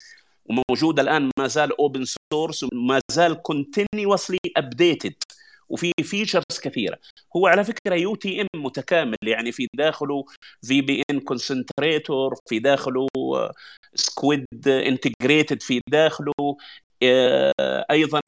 وموجود 0.45 1.01
الآن 1.01 1.31
ما 1.39 1.47
زال 1.47 1.79
open 1.79 2.05
source 2.33 2.63
وما 2.73 3.01
زال 3.11 3.43
continuously 3.43 4.39
updated 4.57 5.15
وفي 5.69 5.93
features 6.03 6.61
كثيرة. 6.63 6.99
هو 7.37 7.47
على 7.47 7.65
فكرة 7.65 7.95
UTM 7.95 8.47
متكامل 8.55 9.17
يعني 9.23 9.53
في 9.53 9.69
داخله 9.75 10.25
VPN 10.63 11.21
concentrator 11.21 12.35
في 12.49 12.59
داخله 12.59 13.07
Squid 13.95 14.47
integrated 14.69 15.63
في 15.63 15.81
داخله 15.91 16.33
أيضا 17.91 18.21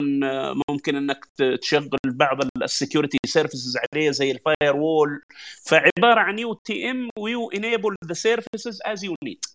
ممكن 0.69 0.95
إنك 0.95 1.25
تشغل 1.61 1.89
بعض 2.05 2.37
ال 2.63 2.69
security 2.69 3.17
services 3.25 3.77
عليه 3.77 4.11
زي 4.11 4.31
ال 4.31 4.75
firewall 4.75 5.21
فعبارة 5.63 6.19
عن 6.19 6.39
UTM 6.39 7.09
و 7.19 7.51
you 7.51 7.66
enable 7.66 7.95
the 8.05 8.13
services 8.13 8.79
as 8.85 9.03
you 9.03 9.15
need 9.23 9.45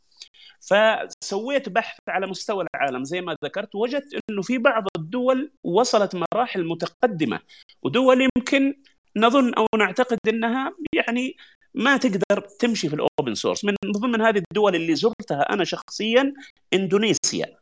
فسويت 0.60 1.68
بحث 1.68 1.98
على 2.08 2.26
مستوى 2.26 2.66
العالم. 2.74 3.04
زي 3.04 3.20
ما 3.20 3.36
ذكرت 3.44 3.74
وجدت 3.74 4.20
إنه 4.30 4.42
في 4.42 4.58
بعض 4.58 4.84
الدول 4.96 5.52
وصلت 5.64 6.24
مراحل 6.34 6.64
متقدمة 6.66 7.40
ودول 7.82 8.28
يمكن 8.36 8.74
نظن 9.16 9.54
أو 9.54 9.66
نعتقد 9.78 10.18
إنها 10.28 10.76
يعني 10.92 11.36
ما 11.74 11.96
تقدر 11.96 12.40
تمشي 12.58 12.88
في 12.88 12.94
ال 12.94 13.02
open 13.02 13.34
source 13.34 13.64
من 13.64 13.74
ضمن 13.86 14.20
هذه 14.20 14.42
الدول 14.50 14.74
اللي 14.74 14.94
زرتها 14.94 15.40
أنا 15.52 15.64
شخصيا 15.64 16.34
إندونيسيا. 16.74 17.56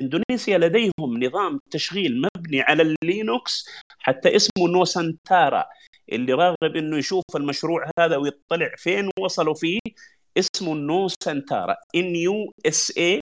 إندونيسيا 0.00 0.58
لديهم 0.58 1.24
نظام 1.24 1.60
تشغيل 1.70 2.22
مبني 2.36 2.60
على 2.60 2.82
ال 2.82 2.96
Linux 2.96 3.68
حتى 3.98 4.36
اسمه 4.36 4.68
Nusantara 4.68 5.64
اللي 6.12 6.32
راغب 6.32 6.76
إنه 6.76 6.98
يشوف 6.98 7.24
المشروع 7.36 7.90
هذا 7.98 8.16
ويطلع 8.16 8.70
فين 8.76 9.10
وصلوا 9.20 9.54
فيه. 9.54 9.78
اسمه 10.38 10.74
Nusantara 10.74 11.76
N 11.94 12.16
U 12.16 12.52
S 12.66 12.92
A 12.98 13.20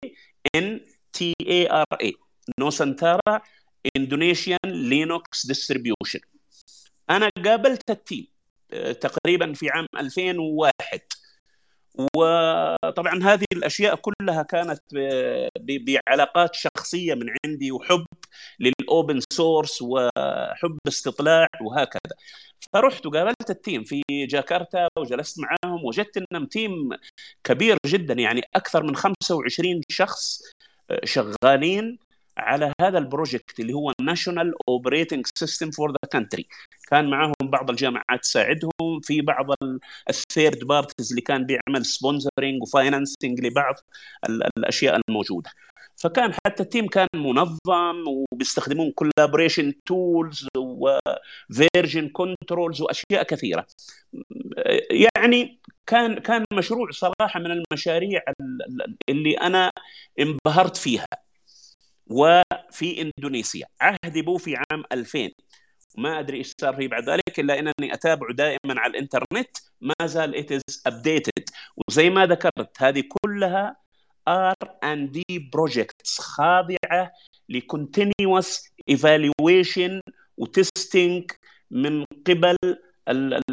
N 0.57 0.81
T 1.13 1.35
A 1.41 1.71
R 1.71 1.85
A 2.03 2.13
Nusantara 2.59 3.41
Indonesian 3.97 4.59
Linux 4.65 5.47
distribution 5.47 6.21
أنا 7.11 7.31
قابلت 7.45 7.91
ال 7.91 7.98
team 7.98 8.27
تقريبا 9.01 9.53
في 9.53 9.71
عام 9.71 9.87
2001 9.97 11.01
وطبعا 12.17 13.23
هذه 13.23 13.45
الأشياء 13.53 13.95
كلها 13.97 14.43
كانت 14.43 14.83
بعلاقات 15.61 16.55
شخصية 16.55 17.15
من 17.15 17.27
عندي 17.47 17.73
وحب. 17.73 18.07
لل 18.61 18.81
open 18.81 19.21
source 19.33 19.83
وحب 19.83 20.79
استطلاع 20.89 21.49
وهكذا. 21.61 22.17
فرحت 22.73 23.07
وقابلت 23.07 23.51
ال 23.51 23.58
team 23.58 23.85
في 23.85 24.03
جاكرتا 24.11 24.89
وجلست 24.99 25.41
معاهم 25.41 25.85
وجدت 25.85 26.17
انهم 26.33 26.47
team 26.47 26.91
كبير 27.45 27.79
جدا 27.87 28.15
يعني 28.15 28.43
أكثر 28.55 28.83
من 28.83 28.97
25 28.97 29.81
شخص 29.89 30.43
شغالين 31.05 31.99
على 32.39 32.73
هذا 32.81 32.99
ال 32.99 33.06
project 33.07 33.61
اللي 33.61 33.73
هو 33.73 33.93
national 34.01 34.55
operating 34.69 35.27
system 35.35 35.71
for 35.71 35.91
the 35.91 36.09
country 36.11 36.47
كان 36.87 37.11
معاهم 37.11 37.35
بعض 37.43 37.71
الجامعات 37.71 38.21
تساعدهم 38.23 39.01
في 39.03 39.21
بعض 39.21 39.47
ال 40.09 40.18
third 40.18 40.65
parties 40.65 41.11
اللي 41.11 41.23
كان 41.23 41.47
بيعمل 41.47 41.87
sponsoring 41.87 42.63
و 42.63 42.71
financing 42.71 43.41
لبعض 43.47 43.75
الأشياء 44.59 45.01
الموجودة. 45.09 45.51
فكان 45.97 46.33
حتى 46.47 46.63
ال 46.63 46.68
team 46.68 46.87
كان 46.89 47.09
منظم 47.15 48.05
وبيستخدمون 48.09 48.93
collaboration 48.93 49.73
tools 49.87 50.49
و 50.57 50.76
version 50.76 52.09
controls 52.09 52.81
وأشياء 52.83 53.23
كثيرة. 53.23 53.67
يعني 55.15 55.61
كان 55.87 56.19
كان 56.19 56.45
مشروع 56.53 56.91
صراحة 56.91 57.41
من 57.41 57.51
المشاريع 57.51 58.23
اللي 59.09 59.35
أنا 59.35 59.71
انبهرت 60.21 60.77
فيها. 60.77 61.07
وفي 62.07 63.03
إندونيسيا. 63.03 63.67
عهدي 63.81 64.23
بو 64.23 64.39
في 64.39 64.57
عام 64.57 64.85
2000 64.93 65.31
ما 65.97 66.21
أدري 66.21 66.39
إيش 66.39 66.53
صار 66.61 66.77
فيه 66.77 66.89
بعد 66.89 67.09
ذلك 67.11 67.41
إلا 67.41 67.59
إنني 67.59 67.95
اتابعه 67.95 68.33
دائما 68.33 68.81
على 68.81 68.91
الإنترنت 68.91 69.57
ما 69.81 70.07
زال 70.07 70.35
it 70.37 70.53
is 70.53 70.83
updated 70.87 71.45
وزي 71.89 72.11
ما 72.11 72.27
ذكرت 72.27 72.83
هذه 72.83 73.05
كلها 73.09 73.77
R&D 74.29 75.51
projects 75.53 76.21
خاضعة 76.21 77.13
ل 77.49 77.60
continuous 77.60 78.69
evaluation 78.89 80.01
و 80.37 80.48
testing 80.49 81.31
من 81.71 82.05
قبل 82.27 82.57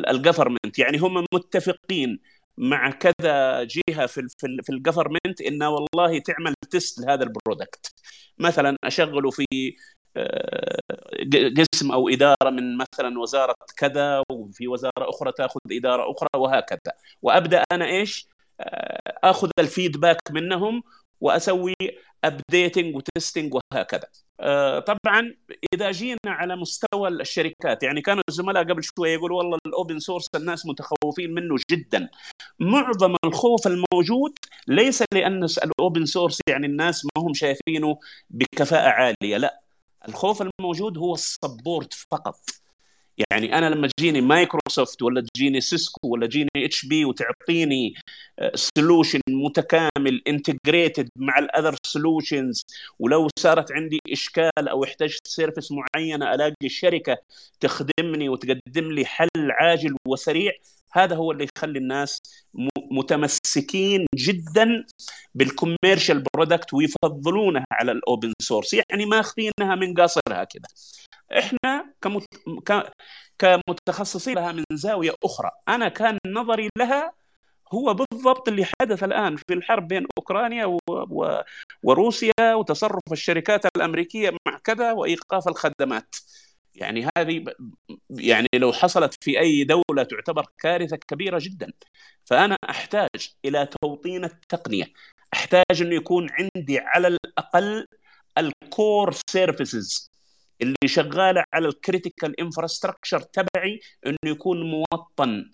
ال 0.08 0.14
government 0.14 0.80
يعني 0.80 0.98
هم 0.98 1.26
متفقين 1.34 2.20
مع 2.58 2.92
كذا 2.92 3.64
جهة 3.64 4.06
في 4.06 4.28
في, 4.38 4.58
في 4.64 4.70
ال 4.70 4.76
government 4.76 5.42
انه 5.48 5.70
والله 5.70 6.20
تعمل 6.20 6.54
test 6.72 7.00
لهذا 7.00 7.24
ال 7.24 7.32
product 7.33 7.94
مثلا 8.40 8.78
أشغله 8.84 9.32
في 9.32 9.46
آه، 10.18 10.80
قسم 11.58 11.92
أو 11.92 12.10
إدارة 12.10 12.50
من 12.50 12.78
مثلا 12.78 13.20
وزارة 13.20 13.56
كذا 13.78 14.24
وفي 14.32 14.68
وزارة 14.68 15.10
أخرى 15.10 15.32
تأخذ 15.32 15.60
إدارة 15.72 16.12
أخرى 16.12 16.30
وهكذا. 16.36 16.94
وأبدأ 17.22 17.64
أنا 17.72 17.86
إيش؟ 17.86 18.28
آه، 18.60 19.14
آخذ 19.24 19.50
ال 19.60 19.66
feedback 19.66 20.20
منهم 20.32 20.84
وأسوي 21.22 21.76
updating 22.24 22.96
و 22.96 23.03
testing 23.03 23.54
وهكذا. 23.54 24.08
آه، 24.40 24.80
طبعا 24.80 25.36
إذا 25.74 25.92
جينا 25.92 26.18
على 26.26 26.56
مستوى 26.56 27.08
الشركات 27.10 27.84
يعني 27.84 28.02
كانوا 28.02 28.24
الزملاء 28.30 28.64
قبل 28.64 28.84
شوية 28.84 29.14
يقولوا 29.14 29.38
والله 29.38 29.58
ال 29.66 29.73
open 29.73 30.00
source 30.00 30.28
الناس 30.36 30.66
متخوفين 30.66 31.34
منه 31.34 31.56
جدا. 31.72 32.10
معظم 32.60 33.16
الخوف 33.26 33.68
الموجود 33.68 34.34
ليس 34.68 35.04
لأن 35.14 35.44
ال 35.44 35.56
open 35.56 36.06
source 36.06 36.40
يعني 36.50 36.68
الناس 36.68 37.06
ما 37.06 37.24
هم 37.24 37.34
شايفينه 37.34 38.00
بكفاءة 38.30 38.90
عالية 38.90 39.38
لا. 39.38 39.63
الخوف 40.08 40.42
الموجود 40.42 40.98
هو 40.98 41.14
ال 41.14 41.24
support 41.24 41.94
فقط. 41.94 42.63
يعني 43.18 43.58
أنا 43.58 43.70
لما 43.70 43.90
تجيني 43.98 44.22
مايكروسوفت 44.22 45.02
ولا 45.02 45.26
تجيني 45.34 45.62
سيسكو 45.62 46.08
ولا 46.08 46.28
تجيني 46.28 46.50
إتش 46.58 46.86
بي 46.86 47.06
وتعطيني 47.06 47.94
solution 48.56 49.20
آه، 49.30 49.34
متكامل 49.34 50.22
integrated 50.28 51.10
مع 51.16 51.40
ال 51.40 51.46
other 51.46 51.76
solutions 51.86 52.62
ولو 53.00 53.28
صارت 53.40 53.72
عندي 53.72 54.00
إشكال 54.12 54.68
أو 54.70 54.84
احتجت 54.84 55.28
service 55.28 55.70
معينة 55.72 56.34
ألاقي 56.34 56.54
الشركة 56.64 57.18
تخدمني 57.60 58.30
وتقدم 58.30 58.92
لي 58.92 59.06
حل 59.06 59.30
عاجل 59.52 59.96
وسريع 60.08 60.52
هذا 60.92 61.16
هو 61.16 61.32
اللي 61.32 61.48
يخلي 61.58 61.80
الناس 61.80 62.20
متمسكين 62.92 64.06
جدا 64.16 64.86
بال 65.36 65.50
commercial 65.50 66.24
product 66.34 66.74
ويفضلونها 66.74 67.66
على 67.72 67.92
ال 67.92 68.00
open 68.00 68.34
source 68.42 68.74
يعني 68.74 69.06
ماخذينها 69.06 69.76
من 69.76 69.94
قاصرها 69.94 70.44
كذا 70.44 70.68
إحنا 71.32 71.94
كمت... 72.02 72.26
ك... 72.66 72.92
كمتخصصين 73.40 74.36
لها 74.36 74.52
من 74.52 74.64
زاوية 74.74 75.16
أخرى. 75.24 75.52
أنا 75.70 75.90
كان 75.90 76.18
نظري 76.28 76.70
لها 76.78 77.14
هو 77.74 77.94
بالضبط 77.94 78.48
اللي 78.50 78.66
حدث 78.82 79.04
الآن 79.04 79.36
في 79.36 79.54
الحرب 79.54 79.88
بين 79.88 80.06
أوكرانيا 80.18 80.66
و... 80.66 80.80
و... 80.90 81.42
وروسيا 81.84 82.54
وتصرف 82.56 83.02
الشركات 83.12 83.66
الأمريكية 83.78 84.38
مع 84.48 84.58
كذا 84.64 84.92
وإيقاف 84.92 85.48
الخدمات. 85.48 86.16
يعني 86.76 87.10
هذه 87.18 87.46
يعني 88.10 88.48
لو 88.56 88.74
حصلت 88.74 89.24
في 89.24 89.40
أي 89.40 89.64
دولة 89.64 90.04
تعتبر 90.04 90.46
كارثة 90.60 90.98
كبيرة 90.98 91.40
جدا 91.42 91.74
فأنا 92.26 92.58
أحتاج 92.70 93.10
إلى 93.46 93.70
توطين 93.82 94.26
التقنية. 94.26 94.86
أحتاج 95.34 95.82
إنه 95.82 95.96
يكون 95.96 96.30
عندي 96.32 96.80
على 96.80 97.08
الأقل 97.08 97.88
ال 98.38 98.53
core 98.53 99.14
services 99.30 100.13
اللي 100.64 100.76
شغاله 100.88 101.44
على 101.54 101.68
ال 101.68 101.76
critical 101.76 102.40
infrastructure 102.40 103.20
تبعي 103.22 103.80
إنه 104.08 104.18
يكون 104.26 104.58
موطن 104.72 105.52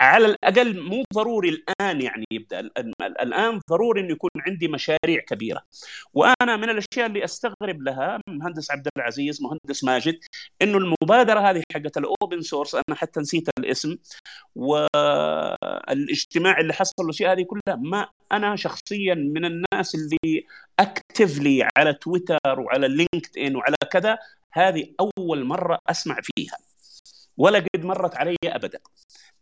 على 0.00 0.26
الأقل 0.26 0.80
مو 0.82 1.04
ضروري 1.14 1.48
الآن 1.48 2.00
يعني 2.02 2.24
يبدأ 2.32 2.60
الان 3.00 3.60
ضروري 3.70 4.00
إنه 4.00 4.12
يكون 4.12 4.30
عندي 4.46 4.68
مشاريع 4.68 5.20
كبيرة. 5.28 5.62
وأنا 6.14 6.56
من 6.56 6.70
الأشياء 6.70 7.06
اللي 7.06 7.24
أستغرب 7.24 7.82
لها 7.82 8.20
مهندس 8.28 8.70
عبد 8.70 8.88
العزيز 8.96 9.42
مهندس 9.42 9.84
ماجد 9.84 10.18
إنه 10.62 10.78
المبادرة 10.78 11.40
هذه 11.40 11.62
حقت 11.74 11.96
ال 11.98 12.07
open 12.07 12.42
source 12.42 12.74
أنا 12.74 12.96
حتى 12.96 13.20
نسيت 13.20 13.48
الاسم 13.58 13.96
والإجتماع 14.56 16.60
اللي 16.60 16.72
حصل 16.72 17.04
الاشياء 17.04 17.32
هذه 17.32 17.42
كلها 17.42 17.76
ما 17.76 18.08
أنا 18.32 18.56
شخصيا 18.56 19.14
من 19.14 19.44
الناس 19.44 19.94
اللي 19.94 20.46
actively 20.80 21.68
على 21.78 21.94
تويتر 21.94 22.38
وعلى 22.60 22.88
لينكد 22.88 23.38
ان 23.38 23.56
وعلى 23.56 23.76
كذا 23.92 24.18
هذه 24.52 24.94
أول 25.00 25.44
مرة 25.44 25.78
أسمع 25.90 26.16
فيها. 26.22 26.69
ولا 27.40 27.58
قد 27.74 27.84
مرت 27.84 28.16
علي 28.16 28.36
ابدا. 28.44 28.78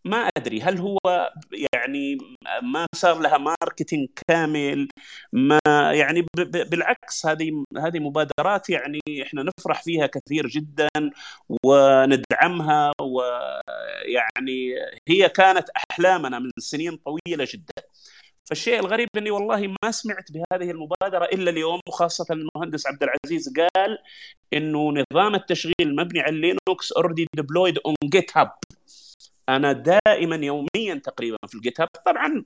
ما 0.05 0.31
أدري 0.37 0.61
هل 0.63 0.79
هو 0.79 0.99
يعني 1.75 2.19
ما 2.63 2.87
صار 2.95 3.19
لها 3.21 3.39
marketing 3.39 4.09
كامل 4.29 4.89
ما 5.33 5.59
يعني 5.93 6.27
بالعكس 6.71 7.27
هذه 7.27 7.65
هذه 7.79 7.99
مبادرات 7.99 8.71
يعني 8.71 9.01
إحنا 9.23 9.43
نفرح 9.43 9.83
فيها 9.83 10.07
كثير 10.07 10.47
جدا 10.47 10.89
وندعمها 11.65 12.93
ويعني 13.03 14.75
هي 15.09 15.29
كانت 15.29 15.69
أحلامنا 15.71 16.39
من 16.39 16.51
سنين 16.59 16.97
طويلة 16.97 17.49
جدا. 17.55 17.83
فالشيء 18.49 18.81
الغريب 18.81 19.09
إني 19.17 19.31
والله 19.31 19.75
ما 19.83 19.91
سمعت 19.91 20.33
بهذه 20.33 20.71
المبادرة 20.71 21.25
إلا 21.25 21.51
اليوم 21.51 21.81
وخاصة 21.89 22.27
المهندس 22.31 22.87
عبد 22.87 23.03
العزيز 23.03 23.55
قال 23.59 23.99
إنه 24.53 25.05
نظام 25.13 25.35
التشغيل 25.35 25.75
المبني 25.81 26.21
على 26.21 26.41
لينوكس 26.41 26.93
already 26.93 27.27
deployed 27.37 27.79
on 27.79 27.95
GitHub 28.05 28.53
أنا 29.49 29.73
دائما 29.73 30.37
يوميا 30.37 30.95
تقريبا 31.05 31.39
في 31.47 31.55
ال 31.55 31.81
GitHub 31.81 31.89
طبعا 32.07 32.45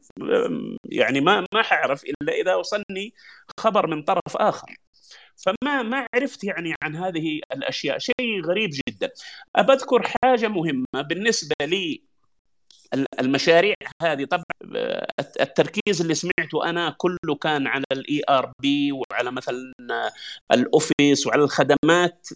يعني 0.84 1.20
ما 1.20 1.46
ما 1.54 1.62
حعرف 1.62 2.04
إلا 2.04 2.32
إذا 2.32 2.54
وصلني 2.54 3.14
خبر 3.60 3.86
من 3.86 4.02
طرف 4.02 4.36
آخر. 4.36 4.76
فما 5.36 5.82
ما 5.82 6.06
عرفت 6.14 6.44
يعني 6.44 6.74
عن 6.82 6.96
هذه 6.96 7.40
الأشياء. 7.52 7.98
شيء 7.98 8.44
غريب 8.46 8.70
جدا. 8.88 9.10
أذكر 9.58 10.02
حاجة 10.24 10.48
مهمة 10.48 11.02
بالنسبة 11.08 11.54
لي 11.62 12.02
المشاريع 13.20 13.74
هذه. 14.02 14.24
طبعا 14.24 14.44
التركيز 15.40 16.00
اللي 16.00 16.14
سمعته 16.14 16.70
أنا 16.70 16.94
كله 16.98 17.34
كان 17.40 17.66
على 17.66 17.84
ال 17.92 18.22
ERP 18.28 18.92
وعلى 18.92 19.32
مثلا 19.32 19.72
ال 20.52 20.63
Office 20.63 21.26
وعلى 21.26 21.42
الخدمات 21.42 22.28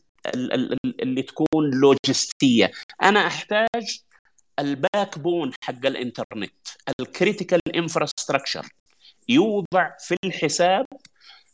اللي 1.02 1.22
تكون 1.22 1.70
لوجستية. 1.80 2.72
أنا 3.02 3.26
أحتاج 3.26 4.00
ال 4.58 5.18
backbone 5.18 5.52
حق 5.64 5.86
الإنترنت 5.86 6.52
ال 7.00 7.07
critical 7.07 7.60
infrastructure 7.76 8.66
يوضع 9.28 9.96
في 10.00 10.16
الحساب 10.24 10.86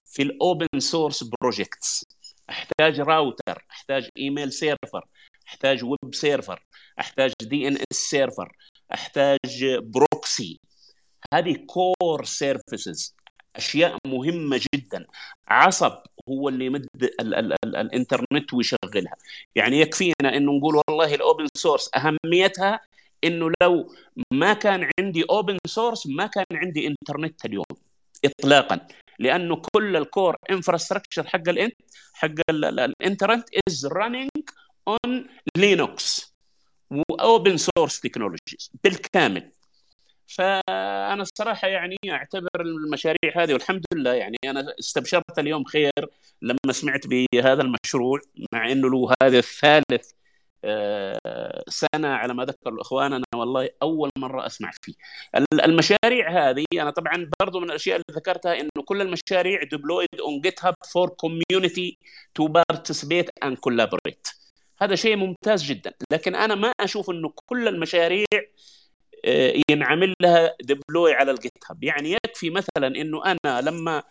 في 0.06 0.22
ال 0.22 0.31
open 0.31 0.66
source 0.78 1.24
projects 1.24 2.04
أحتاج 2.50 3.00
راوتر 3.00 3.64
أحتاج 3.70 4.08
email 4.18 4.52
server 4.52 5.04
أحتاج 5.48 5.84
web 5.84 6.14
server 6.14 6.62
أحتاج 7.00 7.32
DNS 7.42 7.96
server 7.96 8.56
أحتاج 8.94 9.64
proxy. 9.78 10.60
هذه 11.34 11.56
core 11.66 12.24
services 12.24 13.14
أشياء 13.56 13.96
مهمة 14.06 14.60
جدا. 14.74 15.06
عصب 15.48 15.92
هو 16.28 16.48
اللي 16.48 16.66
يمد 16.66 16.86
ال 17.02 17.34
ال 17.34 17.52
ال 17.64 17.76
الإنترنت 17.76 18.54
ويشغلها. 18.54 19.16
يعني 19.54 19.80
يكفينا 19.80 20.36
إنه 20.36 20.52
نقول 20.52 20.82
والله 20.88 21.14
ال 21.14 21.21
open 21.21 21.46
source 21.56 21.90
أهميتها 21.96 22.80
إنه 23.24 23.50
لو 23.62 23.94
ما 24.32 24.52
كان 24.52 24.88
عندي 25.00 25.24
open 25.30 25.58
source 25.66 26.06
ما 26.06 26.26
كان 26.26 26.44
عندي 26.52 26.86
إنترنت 26.86 27.44
اليوم 27.44 27.64
اطلاقا. 28.24 28.86
لأنه 29.18 29.62
كل 29.74 29.96
ال 29.96 30.04
core 30.04 30.36
infrastructure 30.50 31.26
حق 31.28 31.48
الانت 31.48 31.74
حق 32.12 32.34
الإنترنت 32.50 33.48
is 33.68 33.86
running 33.86 34.30
on 34.88 35.26
Linux 35.56 36.31
و 36.92 37.05
open 37.05 37.56
source 37.56 38.00
technologies 38.00 38.70
بالكامل. 38.84 39.50
فأنا 40.26 41.22
الصراحة 41.22 41.68
يعني 41.68 41.96
أعتبر 42.10 42.48
المشاريع 42.60 43.32
هذه 43.36 43.52
والحمد 43.52 43.84
لله 43.94 44.14
يعني 44.14 44.36
أنا 44.44 44.74
استبشرت 44.80 45.38
اليوم 45.38 45.64
خير 45.64 45.92
لما 46.42 46.72
سمعت 46.72 47.06
بهذا 47.06 47.62
المشروع 47.62 48.20
مع 48.52 48.72
إنه 48.72 48.90
له 48.90 49.14
هذا 49.22 49.38
الثالث 49.38 50.10
آه، 50.64 51.64
سنة 51.68 52.08
على 52.08 52.34
ما 52.34 52.44
ذكر 52.44 52.70
الإخوان 52.70 53.12
أنا 53.12 53.24
والله 53.34 53.70
أول 53.82 54.10
مرة 54.18 54.46
أسمع 54.46 54.70
فيه. 54.82 54.94
المشاريع 55.64 56.50
هذه 56.50 56.64
أنا 56.74 56.90
طبعا 56.90 57.30
برضو 57.40 57.60
من 57.60 57.70
الأشياء 57.70 57.96
اللي 57.96 58.18
ذكرتها 58.20 58.60
إنه 58.60 58.70
كل 58.84 59.00
المشاريع 59.00 59.62
deployed 59.62 60.08
on 60.20 60.40
GitHub 60.40 60.74
for 60.92 61.08
community 61.08 61.98
to 62.34 62.48
participate 62.48 63.30
and 63.44 63.58
collaborate 63.58 64.28
هذا 64.82 64.94
شيء 64.94 65.16
ممتاز 65.16 65.62
جدا. 65.62 65.92
لكن 66.12 66.34
أنا 66.34 66.54
ما 66.54 66.72
أشوف 66.80 67.10
إنه 67.10 67.32
كل 67.46 67.68
المشاريع 67.68 68.26
آه، 69.24 69.54
ينعمل 69.70 70.14
لها 70.22 70.54
deploy 70.62 71.12
على 71.14 71.30
ال 71.30 71.52
GitHub 71.70 71.84
يعني 71.84 72.12
يكفي 72.12 72.50
مثلا 72.50 72.86
إنه 72.86 73.24
أنا 73.24 73.60
لما 73.60 74.02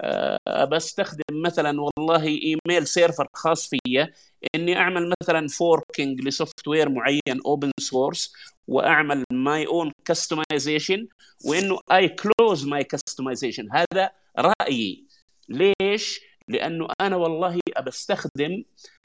آه، 0.00 0.64
بستخدم 0.64 1.22
مثلا 1.30 1.80
والله 1.80 2.24
email 2.24 2.86
server 2.86 3.28
خاص 3.34 3.68
فيا 3.68 4.12
إني 4.54 4.76
أعمل 4.76 5.12
مثلا 5.22 5.48
forking 5.48 6.20
ل 6.20 6.68
software 6.68 6.88
معين 6.88 7.40
open 7.46 7.70
source 7.80 8.32
وأعمل 8.68 9.24
my 9.32 9.66
own 9.66 9.92
customization 10.04 11.08
وإنه 11.44 11.78
I 11.92 12.08
close 12.08 12.66
my 12.66 12.84
customization 12.84 13.68
هذا 13.72 14.10
رأيي. 14.38 15.04
ليش؟ 15.48 16.20
لأنه 16.48 16.88
أنا 17.00 17.16
والله 17.16 17.60
ابستخدم 17.76 18.52
آه، 18.52 18.97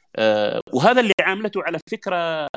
وهذا 0.74 1.02
اللي 1.02 1.14
عاملته 1.22 1.64
على 1.64 1.80
فكرة 1.92 2.48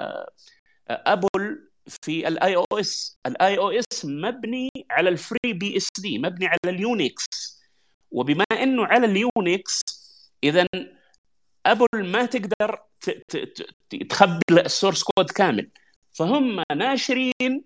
Apple 0.89 1.69
في 1.87 2.29
ال 2.29 2.57
iOS 2.57 3.19
ال 3.27 3.59
iOS 3.59 4.05
مبني 4.05 4.69
على 4.91 5.09
ال 5.09 5.53
FreeBSD 5.53 6.19
مبني 6.19 6.47
على 6.47 6.59
ال 6.67 6.78
Unix 6.78 7.25
وبما 8.11 8.45
إنه 8.53 8.87
على 8.87 9.07
اليونكس 9.07 9.81
إذا 10.45 10.67
Apple 11.67 11.87
ما 11.93 12.27
تقدر 12.27 12.83
تخبي 14.11 14.41
ال 14.51 14.58
source 14.58 15.03
code 15.03 15.31
كامل. 15.31 15.71
فهم 16.13 16.63
ناشرين 16.77 17.65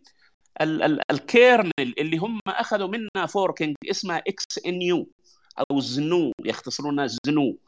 ال 1.11 1.22
kernel 1.22 1.94
اللي 1.98 2.16
هم 2.16 2.40
أخذوا 2.48 2.88
منها 2.88 3.26
forking 3.26 3.76
اسمها 3.90 4.18
XNU 4.18 5.11
أو 5.59 5.81
زنو 5.81 6.33
يختصرونها 6.44 7.07
زنو. 7.26 7.59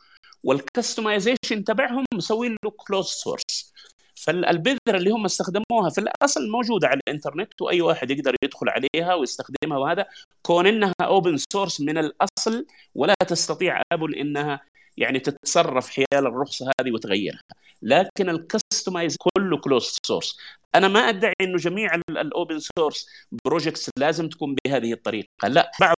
وال 0.44 0.60
customization 0.60 1.64
تبعهم 1.64 2.04
مسوين 2.14 2.56
له 2.64 2.70
close 2.70 3.06
source 3.06 3.72
فالبذره 4.14 4.96
اللي 4.96 5.10
هم 5.10 5.24
استخدموها 5.24 5.90
في 5.90 5.98
الأصل 5.98 6.50
موجودة 6.50 6.88
على 6.88 7.00
الإنترنت 7.08 7.62
وأي 7.62 7.80
واحد 7.80 8.10
يقدر 8.10 8.34
يدخل 8.44 8.68
عليها 8.68 9.14
ويستخدمها 9.14 9.78
وهذا 9.78 10.06
كون 10.42 10.66
إنها 10.66 10.92
open 11.02 11.36
source 11.52 11.80
من 11.80 11.98
الأصل 11.98 12.66
ولا 12.94 13.14
تستطيع 13.28 13.82
Apple 13.92 14.14
إنها 14.14 14.60
يعني 14.96 15.20
تتصرف 15.20 15.90
حيال 15.90 16.26
الرخصة 16.26 16.70
هذه 16.80 16.92
وتغيرها. 16.92 17.40
لكن 17.82 18.28
ال 18.28 18.37
customize 18.37 19.16
كله 19.16 19.58
close 19.58 19.98
source 20.06 20.38
أنا 20.74 20.88
ما 20.88 21.00
أدعي 21.00 21.34
إنه 21.40 21.56
جميع 21.56 21.94
ال 22.10 22.20
open 22.20 22.58
source 22.58 23.06
projects 23.44 23.90
لازم 23.98 24.28
تكون 24.28 24.56
بهذه 24.64 24.92
الطريقة. 24.92 25.48
لا 25.48 25.70
بعض. 25.80 25.94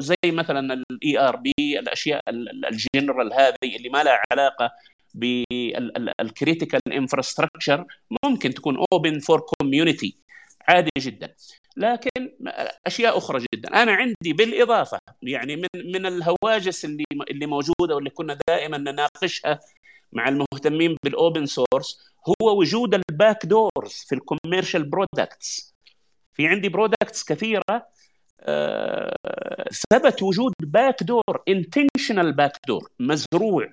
زي 0.00 0.16
مثلا 0.24 0.74
ال 0.90 1.18
ERP 1.18 1.52
الأشياء 1.78 2.20
الجنرال 2.70 3.32
هذه 3.32 3.76
اللي 3.76 3.88
ما 3.88 4.02
لها 4.02 4.20
علاقة 4.32 4.70
بال 5.14 5.47
critical 5.47 6.80
infrastructure 6.92 7.86
ممكن 8.24 8.54
تكون 8.54 8.84
open 8.92 9.18
for 9.18 9.40
community 9.40 10.16
عادي 10.68 10.90
جدا. 10.98 11.34
لكن 11.76 12.30
أشياء 12.86 13.18
أخرى 13.18 13.44
جدا. 13.54 13.82
أنا 13.82 13.92
عندي 13.92 14.32
بالإضافة 14.32 14.98
يعني 15.22 15.56
من 15.56 15.68
من 15.74 16.06
الهواجس 16.06 16.84
اللي 16.84 17.04
اللي 17.30 17.46
موجودة 17.46 17.94
واللي 17.94 18.10
كنا 18.10 18.38
دائما 18.48 18.78
نناقشها 18.78 19.60
مع 20.14 20.28
المهتمين 20.28 20.96
بال 21.04 21.18
open 21.18 21.46
source 21.46 22.14
هو 22.28 22.58
وجود 22.58 22.94
ال 22.94 23.46
backdoors 23.46 23.92
في 24.08 24.14
ال 24.14 24.21
commercial 24.21 24.90
products 24.90 25.74
في 26.34 26.46
عندي 26.46 26.68
products 26.68 27.24
كثيرة 27.24 27.86
آه، 28.40 29.16
ثبت 29.92 30.22
وجود 30.22 30.52
backdoor 30.60 31.42
intentional 31.48 32.32
backdoor 32.32 32.90
مزروع. 33.00 33.72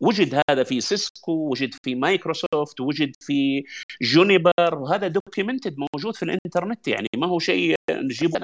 وجد 0.00 0.40
هذا 0.50 0.62
في 0.62 0.80
سيسكو 0.80 1.32
وجد 1.32 1.74
في 1.84 1.94
مايكروسوفت 1.94 2.80
وجد 2.80 3.12
في 3.20 3.64
جونيبر 4.02 4.74
وهذا 4.74 5.08
documented 5.08 5.76
موجود 5.78 6.16
في 6.16 6.22
الإنترنت 6.22 6.88
يعني 6.88 7.08
ما 7.16 7.26
هو 7.26 7.38
شيء 7.38 7.74
نجيبه 7.90 8.40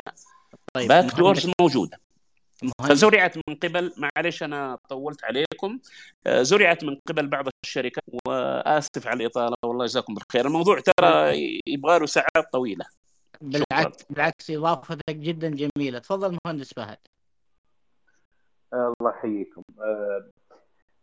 طيب 0.75 0.89
backdoors 0.89 1.53
موجودة. 1.61 2.01
فزرعت 2.89 3.37
من 3.37 3.55
قبل 3.55 3.93
معلش 3.97 4.43
أنا 4.43 4.79
طولت 4.89 5.25
عليكم. 5.25 5.79
آه، 6.27 6.43
زرعت 6.43 6.85
من 6.85 6.97
قبل 7.09 7.27
بعض 7.27 7.49
الشركات 7.65 8.05
وآسف 8.29 9.07
على 9.07 9.21
الإطالة 9.21 9.55
والله 9.65 9.85
يجزاكم 9.85 10.15
بالخير. 10.15 10.47
الموضوع 10.47 10.81
ترى 10.81 11.37
يبغى 11.67 11.99
له 11.99 12.07
ساعات 12.07 12.53
طويلة. 12.53 12.87
بالعكس. 13.41 14.05
بالعكس 14.11 14.51
إضافتك 14.51 15.17
جدا 15.17 15.49
جميلة. 15.49 15.99
تفضل 15.99 16.39
مهندس 16.47 16.75
فهد. 16.75 16.99
الله 18.75 19.11
يحييكم. 19.19 19.63
آه، 19.81 20.31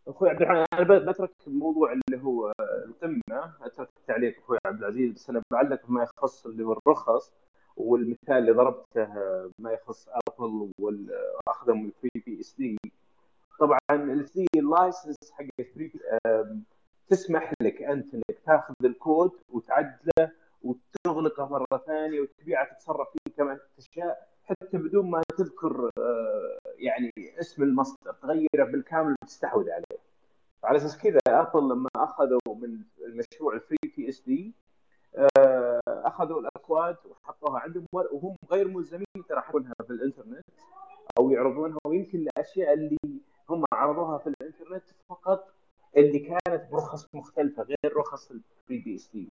أخوي 0.08 0.30
عبد 0.30 0.42
الرحمن 0.42 0.66
أنا 0.72 0.98
بترك 0.98 1.30
الموضوع 1.46 1.92
اللي 1.92 2.22
هو 2.24 2.52
القمة. 2.86 3.52
أترك 3.62 3.88
التعليق 4.00 4.38
أخوي 4.38 4.58
عبد 4.66 4.78
العزيز 4.78 5.12
بس 5.12 5.30
أنا 5.30 5.42
بعلق 5.52 5.80
ما 5.88 6.02
يخص 6.02 6.46
اللي 6.46 6.64
هو 6.64 6.72
الرخص. 6.72 7.32
والمثال 7.76 8.36
اللي 8.36 8.52
ضربته 8.52 9.06
ما 9.58 9.72
يخص 9.72 10.08
Apple 10.08 10.70
واخذهم 10.78 11.82
من 11.82 11.86
ال 11.86 12.22
FreeBSD 12.26 12.76
طبعا 13.60 13.78
ال 13.90 14.32
BSD 14.32 14.46
ال 14.56 14.63
license 14.63 15.16
حق 15.32 15.44
ال 15.60 15.66
free 15.66 15.92
تسمح 17.08 17.52
لك 17.62 17.82
أنت 17.82 18.14
إنك 18.14 18.38
تاخذ 18.46 18.74
الكود 18.84 19.30
وتعدله 19.50 20.30
وتغلقه 20.62 21.48
مرة 21.48 21.78
ثانية 21.86 22.20
وتبيعه 22.20 22.74
تتصرف 22.74 23.08
فيه 23.08 23.32
كمان 23.36 23.58
اشياء 23.78 24.28
حتى 24.44 24.78
بدون 24.78 25.10
ما 25.10 25.22
تذكر 25.38 25.90
آه، 25.98 26.58
يعني 26.78 27.12
اسم 27.40 27.62
المصدر 27.62 28.12
تغيره 28.22 28.64
بالكامل 28.64 29.14
وتستحوذ 29.22 29.70
عليه. 29.70 29.98
على 30.64 30.76
أساس 30.76 30.98
كذا 30.98 31.18
Apple 31.28 31.60
لما 31.68 31.88
أخذوا 31.96 32.40
من 32.46 32.78
المشروع 33.06 33.54
ال 33.54 33.76
FreeBSD 33.96 34.52
أخذوا 36.06 36.40
الأكواد 36.40 36.96
وحطوها 37.06 37.60
عندهم 37.60 37.86
وهم 37.92 38.36
غير 38.50 38.68
ملزمين 38.68 39.06
ترى 39.28 39.38
يحطونها 39.38 39.72
في 39.86 39.90
الإنترنت 39.90 40.44
أو 41.18 41.30
يعرضونها. 41.30 41.78
ويمكن 41.86 42.18
الأشياء 42.18 42.72
اللي 42.74 42.96
هم 43.50 43.64
عرضوها 43.72 44.18
في 44.18 44.26
الإنترنت 44.26 44.82
فقط 45.08 45.52
اللي 45.96 46.18
كانت 46.18 46.70
برخص 46.72 47.06
مختلفة 47.14 47.62
غير 47.62 47.96
رخص 47.96 48.30
ال 48.30 48.78
FreeBSD 48.78 49.28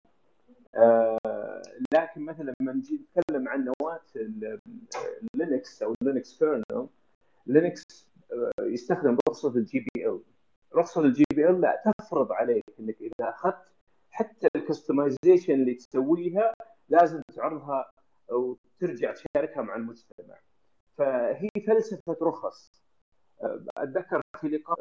لكن 1.94 2.22
مثلا 2.26 2.54
لما 2.62 2.74
نجي 2.74 3.02
نتكلم 3.18 3.48
عن 3.50 3.66
نواة 3.82 4.02
لينكس 5.34 5.84
أو 5.84 5.94
لينكس 6.02 6.40
kernel 6.40 6.88
لينكس 7.48 7.84
يستخدم 8.62 9.18
رخصة 9.30 9.50
ال 9.56 9.80
GPL 9.96 10.20
رخصة 10.76 11.02
ال 11.02 11.24
GPL 11.36 11.62
لا 11.62 11.84
تفرض 12.00 12.32
عليك 12.32 12.64
إنك 12.80 12.96
إذا 13.02 13.30
أخذت 13.30 13.75
حتى 14.16 14.48
ال 14.56 14.63
customization 14.63 15.54
اللي 15.54 15.74
تسويها 15.74 16.54
لازم 16.90 17.22
تعرضها 17.36 17.92
وترجع 18.32 19.14
تشاركها 19.14 19.62
مع 19.62 19.76
المجتمع. 19.76 20.36
فهي 20.98 21.50
فلسفة 21.68 22.18
رخص. 22.22 22.84
أتذكر 23.78 24.22
في 24.42 24.48
لقاء 24.48 24.78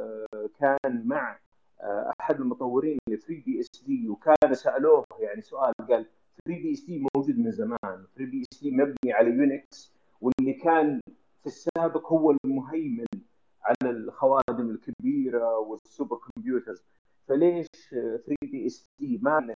كان 0.59 1.07
مع 1.07 1.39
أحد 2.21 2.41
المطورين 2.41 2.99
ل 3.09 3.19
FreeBSD 3.19 4.09
وكان 4.09 4.55
سألوه 4.55 5.05
يعني 5.19 5.41
سؤال 5.43 5.73
قال 5.89 6.07
FreeBSD 6.47 7.07
موجود 7.17 7.39
من 7.39 7.51
زمان 7.51 7.79
FreeBSD 8.17 8.71
مبني 8.71 9.13
على 9.13 9.31
يونكس 9.31 9.93
واللي 10.21 10.53
كان 10.53 11.01
في 11.41 11.47
السابق 11.47 12.13
هو 12.13 12.37
المهيمن 12.45 13.07
على 13.63 13.91
الخوادم 13.91 14.71
الكبيرة 14.71 15.59
وال 15.59 16.17
supercomputers. 16.17 16.85
فليش 17.29 17.67
FreeBSD 17.91 19.19
ما 19.23 19.55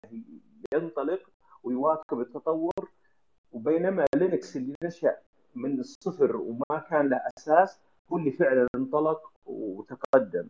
ينطلق 0.74 1.30
ويواكب 1.64 2.20
التطور 2.20 2.92
وبينما 3.52 4.06
لينكس 4.16 4.58
اللي 4.58 4.76
نشأ 4.84 5.18
من 5.56 5.80
الصفر 5.80 6.36
وما 6.36 6.80
كان 6.90 7.10
له 7.10 7.22
أساس 7.38 7.80
هو 8.12 8.18
اللي 8.18 8.32
فعلا 8.32 8.68
انطلق 8.76 9.32
وتقدم. 9.46 10.50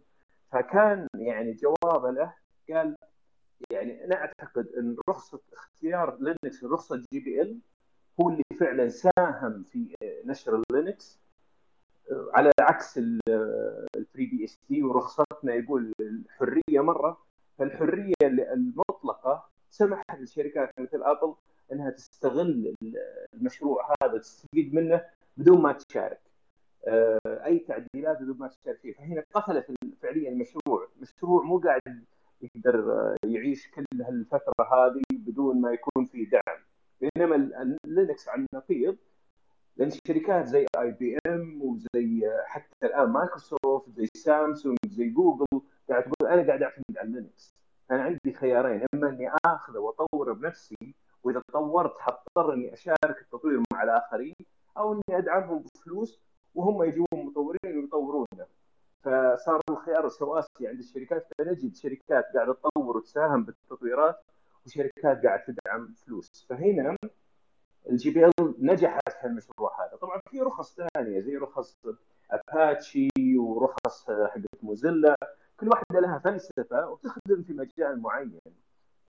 فكان 0.51 1.07
يعني 1.15 1.53
جوابه 1.53 2.11
له 2.11 2.33
قال 2.69 2.95
يعني 3.71 4.05
أنا 4.05 4.15
أعتقد 4.15 4.67
إن 4.67 4.95
رخصة 5.09 5.41
اختيار 5.53 6.17
لينكس 6.19 6.63
رخصة 6.63 6.95
GPL 7.13 7.59
هو 8.21 8.29
اللي 8.29 8.43
فعلا 8.59 8.89
ساهم 8.89 9.63
في 9.63 9.95
نشر 10.25 10.63
لينكس. 10.71 11.19
على 12.11 12.51
عكس 12.59 12.97
ال 12.97 14.25
FreeBSD 14.25 14.83
ورخصتنا 14.83 15.53
يقول 15.55 15.93
الحرية 15.99 16.81
مرة. 16.81 17.17
فالحرية 17.57 18.13
المطلقة 18.23 19.49
سمحت 19.69 20.19
للشركات 20.19 20.79
مثل 20.79 21.03
Apple 21.03 21.33
إنها 21.71 21.89
تستغل 21.89 22.75
المشروع 23.33 23.93
هذا 24.03 24.17
تستفيد 24.17 24.73
منه 24.73 25.05
بدون 25.37 25.61
ما 25.61 25.71
تشارك. 25.71 26.19
أي 27.27 27.59
تعديلات 27.59 28.21
بدون 28.21 28.37
ما 28.37 28.47
تشارك 28.47 28.79
فيه. 28.79 28.93
فهنا 28.93 29.23
قتلت 29.33 29.65
فعليا 30.01 30.29
المشروع. 30.29 30.87
مشروع 31.01 31.43
مو 31.43 31.59
قاعد 31.59 32.03
يقدر 32.41 33.15
يعيش 33.25 33.71
كل 33.71 33.85
هالفترة 34.01 34.65
هذه 34.73 35.01
بدون 35.11 35.61
ما 35.61 35.71
يكون 35.71 36.05
في 36.05 36.25
دعم. 36.25 36.59
بينما 37.01 37.75
لينكس 37.85 38.27
على 38.29 38.45
النقيض 38.53 38.97
لأن 39.77 39.89
شركات 40.07 40.45
زي 40.45 40.65
IBM 40.79 41.61
وزي 41.61 42.31
حتى 42.45 42.85
الآن 42.85 43.09
مايكروسوفت 43.09 43.89
زي 43.89 44.07
سامسونج 44.15 44.77
زي 44.87 45.09
جوجل 45.09 45.45
قاعد 45.89 46.03
تقول 46.03 46.29
أنا 46.29 46.47
قاعد 46.47 46.63
أعتمد 46.63 46.97
على 46.97 47.11
لينكس. 47.11 47.55
أنا 47.91 48.03
عندي 48.03 48.33
خيارين 48.33 48.85
إما 48.93 49.09
إني 49.09 49.31
آخذه 49.45 49.77
وأطوره 49.79 50.33
بنفسي 50.33 50.95
وإذا 51.23 51.41
طورت 51.53 51.99
حضطر 51.99 52.53
إني 52.53 52.73
أشارك 52.73 53.21
التطوير 53.21 53.63
مع 53.73 53.83
الآخرين 53.83 54.35
أو 54.77 54.93
إني 54.93 55.17
أدعمهم 55.17 55.59
بفلوس 55.59 56.19
وهم 56.55 56.83
يجون 56.83 57.07
مطورين 57.13 57.77
ويطورونه. 57.77 58.47
فصار 59.03 59.61
الخيار 59.69 60.05
السواسي 60.05 60.67
عند 60.67 60.79
الشركات 60.79 61.27
فنجد 61.37 61.75
شركات 61.75 62.25
قاعدة 62.35 62.53
تطور 62.53 62.97
وتساهم 62.97 63.43
بالتطويرات 63.43 64.19
وشركات 64.65 65.25
قاعدة 65.25 65.43
تدعم 65.47 65.93
فلوس. 66.05 66.45
فهنا 66.49 66.95
الجي 67.89 68.09
بي 68.11 68.25
إل 68.25 68.31
نجحت 68.59 69.09
في 69.21 69.27
المشروع 69.27 69.85
هذا. 69.85 69.97
طبعا 69.97 70.21
في 70.29 70.39
رخص 70.41 70.75
ثانية 70.95 71.19
زي 71.19 71.37
رخص 71.37 71.77
أباتشي 72.31 73.09
ورخص 73.37 74.11
حقت 74.11 74.63
موزيلا. 74.63 75.15
كل 75.59 75.67
واحدة 75.67 75.99
لها 75.99 76.19
فلسفة 76.19 76.89
وتخدم 76.89 77.43
في 77.43 77.53
مجال 77.53 78.01
معين. 78.01 78.39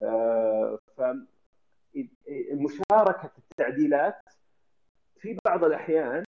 آه، 0.03 0.79
فمشاركه 1.93 3.31
التعديلات 3.51 4.21
في 5.19 5.37
بعض 5.45 5.63
الأحيان 5.63 6.23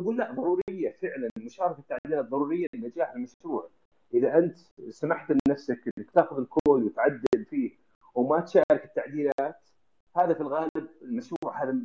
نقول 0.00 0.16
لا 0.16 0.32
ضرورية 0.32 0.92
فعلا. 1.02 1.28
مشاركة 1.38 1.78
التعديلات 1.78 2.24
ضرورية 2.24 2.66
لنجاح 2.74 3.12
المشروع. 3.12 3.68
إذا 4.14 4.38
أنت 4.38 4.58
سمحت 4.90 5.32
لنفسك 5.48 5.80
إنك 5.98 6.10
تأخذ 6.10 6.38
الكود 6.38 6.82
وتعدل 6.82 7.44
فيه 7.50 7.70
وما 8.14 8.40
تشارك 8.40 8.84
التعديلات 8.84 9.60
هذا 10.16 10.34
في 10.34 10.40
الغالب 10.40 10.88
المشروع 11.02 11.62
هذا 11.62 11.76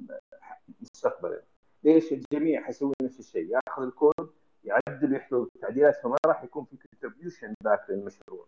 مستقبلا 0.81 1.41
ليش 1.83 2.13
الجميع 2.13 2.61
حيسوي 2.61 2.93
نفس 3.01 3.19
الشيء؟ 3.19 3.49
ياخذ 3.49 3.83
الكود 3.83 4.29
يعدل 4.63 5.13
ويحفظ 5.13 5.47
التعديلات 5.55 5.95
فما 5.95 6.15
راح 6.25 6.43
يكون 6.43 6.65
في 6.65 6.77
contribution 6.77 7.53
back 7.63 7.89
للمشروع. 7.89 8.45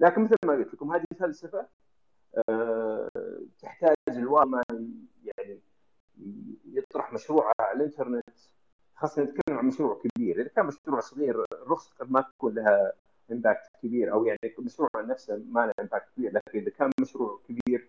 لكن 0.00 0.24
مثل 0.24 0.36
ما 0.44 0.52
قلت 0.52 0.74
لكم 0.74 0.92
هذه 0.92 1.04
فلسفة 1.18 1.66
أه 2.48 3.08
تحتاج 3.62 3.94
الواقع 4.08 4.44
ما 4.44 4.62
يعني 5.24 5.60
يطرح 6.64 7.12
مشروع 7.12 7.52
على 7.60 7.76
الإنترنت. 7.76 8.38
خاصة 8.96 9.22
نتكلم 9.22 9.58
عن 9.58 9.66
مشروع 9.66 10.00
كبير. 10.02 10.40
إذا 10.40 10.48
كان 10.48 10.66
مشروع 10.66 11.00
صغير 11.00 11.44
الرخصه 11.52 11.94
قد 12.00 12.10
ما 12.10 12.20
تكون 12.20 12.54
لها 12.54 12.92
impact 13.32 13.68
كبير 13.82 14.12
أو 14.12 14.24
يعني 14.24 14.38
المشروع 14.58 14.88
نفسه 14.96 15.42
ما 15.48 15.66
له 15.66 15.72
impact 15.80 16.08
كبير. 16.16 16.32
لكن 16.32 16.58
إذا 16.58 16.70
كان 16.70 16.90
مشروع 17.00 17.40
كبير 17.48 17.88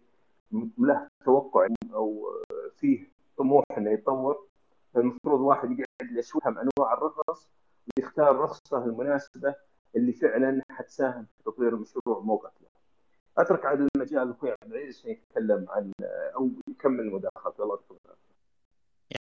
له 0.77 1.07
توقع 1.25 1.67
أو 1.93 2.41
فيه 2.77 3.11
طموح 3.37 3.63
إنه 3.77 3.91
يتطور 3.91 4.47
المفروض 4.95 5.39
واحد 5.39 5.71
يقعد 5.71 6.17
يفهم 6.17 6.57
أنواع 6.57 6.93
الرخص 6.93 7.47
ويختار 7.97 8.31
الرخصه 8.31 8.85
المناسبة 8.85 9.55
اللي 9.95 10.13
فعلا 10.13 10.61
حتساهم 10.71 11.25
في 11.25 11.43
تطوير 11.43 11.73
المشروع 11.73 12.19
مو 12.19 12.35
قتلة. 12.35 12.67
أترك 13.37 13.65
على 13.65 13.87
المجال 13.95 14.31
أخوي 14.31 14.51
عبد 14.51 14.73
العزيز 14.73 14.99
عشان 14.99 15.11
يتكلم 15.11 15.65
عن 15.69 15.91
أو 16.35 16.49
يكمل 16.67 17.11
مداخلته. 17.11 17.63
الله 17.63 17.79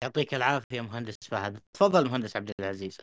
يعطيك 0.03 0.35
العافية 0.35 0.81
مهندس 0.81 1.17
فهد. 1.29 1.61
تفضل 1.73 2.09
مهندس 2.09 2.37
عبد 2.37 2.53
العزيز. 2.61 2.99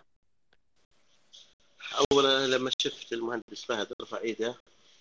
اولا 2.12 2.48
لما 2.48 2.72
شفت 2.82 3.14
المهندس 3.14 3.66
فهد 3.66 3.88
رفع 4.02 4.18
إيده 4.18 4.56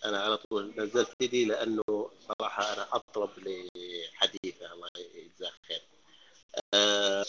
أنا 0.05 0.23
على 0.23 0.37
طول 0.37 0.73
نزلت 0.77 1.09
ايدي 1.21 1.45
لأنه 1.45 2.11
صراحة 2.29 2.73
أنا 2.73 2.89
أطلب 2.93 3.31
لحديثه 3.39 4.73
الله 4.73 4.89
يجزاه 5.15 5.53
خير. 5.69 5.83
أه 6.75 7.25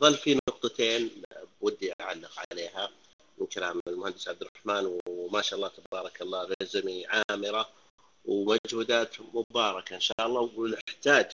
ظل 0.00 0.14
في 0.14 0.34
نقطتين 0.48 1.22
ودي 1.60 1.92
أعلق 2.00 2.30
عليها 2.52 2.90
من 3.38 3.46
كلام 3.46 3.80
المهندس 3.88 4.28
عبد 4.28 4.42
الرحمن 4.42 5.00
وما 5.06 5.42
شاء 5.42 5.56
الله 5.56 5.68
تبارك 5.68 6.22
الله 6.22 6.54
رزمي 6.62 7.06
عامرة 7.06 7.70
ومجهودات 8.24 9.16
مباركة 9.20 9.94
إن 9.94 10.00
شاء 10.00 10.26
الله 10.26 10.40
ونحتاج 10.56 11.30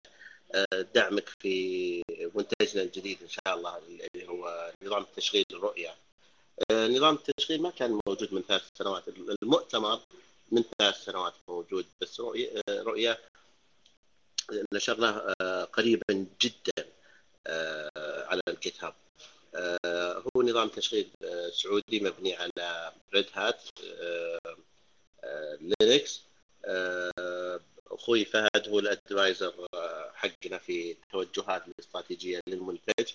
دعمك 0.94 1.28
في 1.28 2.02
منتجنا 2.34 2.82
الجديد 2.82 3.22
إن 3.22 3.28
شاء 3.28 3.54
الله 3.54 3.78
اللي 3.78 4.28
هو 4.28 4.72
نظام 4.82 5.06
تشغيل 5.16 5.44
الرؤية. 5.52 5.94
نظام 6.72 7.14
التشغيل 7.14 7.62
ما 7.62 7.70
كان 7.70 8.00
موجود 8.06 8.34
من 8.34 8.42
ثلاث 8.42 8.62
سنوات. 8.78 9.08
المؤتمر 9.42 10.00
من 10.52 10.64
ثلاث 10.78 11.04
سنوات 11.04 11.34
موجود 11.48 11.86
بس 12.00 12.20
رؤية 12.20 12.60
رؤية 12.70 13.18
نشرناه 14.72 15.34
قريبا 15.64 16.26
جدا 16.40 16.88
على 18.26 18.40
ال 18.48 18.84
GitHub 18.84 18.94
هو 20.36 20.42
نظام 20.42 20.68
تشغيل 20.68 21.10
سعودي 21.52 22.00
مبني 22.00 22.36
على 22.36 22.92
Red 23.14 23.26
Hat 23.32 23.62
Linux 25.80 26.22
أخوي 27.90 28.24
فهد 28.24 28.68
هو 28.68 28.78
ال 28.78 28.89
advisor 28.89 29.66
حقنا 30.14 30.58
في 30.58 30.92
التوجهات 30.92 31.62
الاستراتيجية 31.68 32.40
للمنتج. 32.48 33.12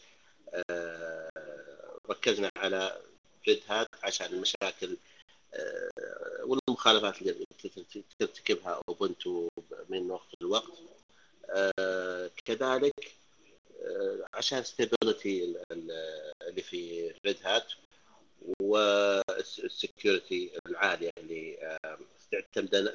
ركزنا 2.10 2.50
على 2.58 3.02
Red 3.48 3.62
Hat 3.68 3.88
عشان 4.04 4.28
المشاكل 4.34 4.98
والمخالفات 6.44 7.22
اللي 7.22 7.46
ترتكبها 8.20 8.82
Ubuntu 8.90 9.48
من 9.90 10.12
وقت 10.12 10.28
لوقت. 10.42 10.72
كذلك 12.46 13.12
عشان 14.34 14.64
stability 14.64 15.56
اللي 15.72 16.62
في 16.62 17.14
Red 17.26 17.38
Hat 17.44 17.74
وال 18.62 19.01
security 19.01 20.60
العالية 20.68 21.12
اللي 21.18 21.78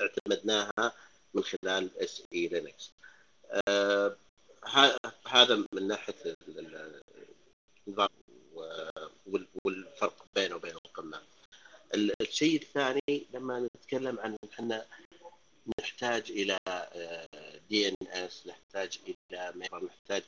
اعتمدناها 0.01 0.93
من 1.35 1.43
خلال 1.45 1.91
SELinux 1.99 2.93
هذا 5.27 5.65
من 5.73 5.89
ناحية 5.89 6.15
والفرق 9.65 10.25
بينه 10.35 10.55
وبين 10.57 10.75
القمه 10.87 11.23
الشيء 12.21 12.63
الثاني 12.63 13.27
لما 13.35 13.69
نتكلم 13.77 14.19
عن 14.21 14.37
إحنا 14.53 14.87
نحتاج 15.81 16.31
إلى 16.31 16.59
DNS 17.69 18.47
نحتاج 18.47 18.99
إلى 19.07 19.53
نحتاج 19.83 20.23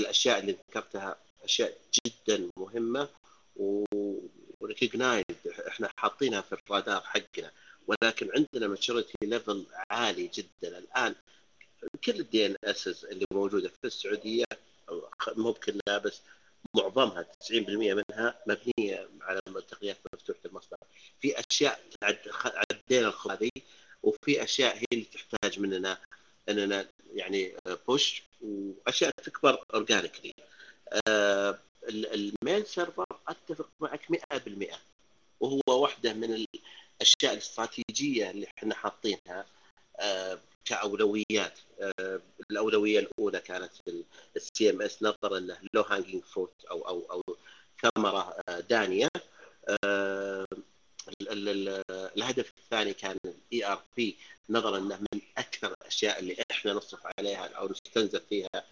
الأشياء 0.00 0.38
اللي 0.38 0.52
ذكرتها 0.52 1.16
أشياء 1.44 1.78
جدا 2.06 2.50
مهمة 2.56 3.08
و 4.60 4.66
recognize 4.66 5.24
إحنا 5.68 5.90
حاطينها 5.98 6.40
في 6.40 6.52
الرادار 6.52 7.00
حقنا. 7.00 7.50
ولكن 7.86 8.30
عندنا 8.36 8.68
maturity 8.68 9.12
level 9.22 9.66
عالي 9.90 10.26
جدا. 10.34 10.78
الآن 10.78 11.14
كل 12.04 12.20
ال 12.20 12.46
DNS 12.46 13.04
اللي 13.04 13.24
موجودة 13.32 13.68
في 13.68 13.84
السعودية 13.86 14.44
مو 15.36 15.52
بكلها 15.52 15.98
بس 15.98 16.20
معظمها 16.74 17.22
90% 17.22 17.52
منها 18.10 18.40
مبنية 18.46 19.08
على 19.20 19.40
تقنيات 19.68 19.96
مفتوحة 20.14 20.40
المصدر. 20.46 20.76
في 21.20 21.40
أشياء 21.50 21.80
عدينا 22.02 23.08
الخطوه 23.08 23.32
هذه 23.34 23.50
وفي 24.02 24.42
أشياء 24.42 24.76
هي 24.76 24.84
اللي 24.92 25.04
تحتاج 25.04 25.60
مننا 25.60 25.98
اننا 26.48 26.88
يعني 27.14 27.56
push 27.88 28.22
وأشياء 28.42 29.10
تكبر 29.10 29.64
organically 29.74 30.34
ال 31.88 32.04
mail 32.04 32.66
server 32.66 33.04
أتفق 33.28 33.68
معك 33.80 34.00
100% 34.10 34.76
وهو 35.40 35.60
واحدة 35.68 36.12
من 36.12 36.24
الأشياء 36.34 37.32
الاستراتيجية 37.32 38.30
اللي 38.30 38.46
إحنا 38.58 38.74
حاطينها. 38.74 39.46
كأولويات. 40.66 41.58
الأولوية 42.50 42.98
الأولى 42.98 43.40
كانت 43.40 43.72
ال 44.36 44.70
CMS 44.70 45.02
نظرا 45.02 45.38
له 45.38 45.58
low 45.74 45.82
hanging 45.82 46.22
fruit 46.24 46.64
أو 46.70 46.88
أو 46.88 47.06
أو 47.10 47.36
ثمرة 47.82 48.36
دانية. 48.48 49.08
الهدف 52.16 52.52
الثاني 52.58 52.94
كان 52.94 53.16
ال 53.24 53.66
ERP 53.66 54.16
نظرا 54.50 54.78
انه 54.78 54.98
من 55.12 55.20
أكثر 55.38 55.72
الأشياء 55.82 56.18
اللي 56.18 56.36
إحنا 56.50 56.72
نصرف 56.72 57.06
عليها 57.18 57.46
أو 57.46 57.68
نستنزف 57.68 58.22
فيها 58.28 58.64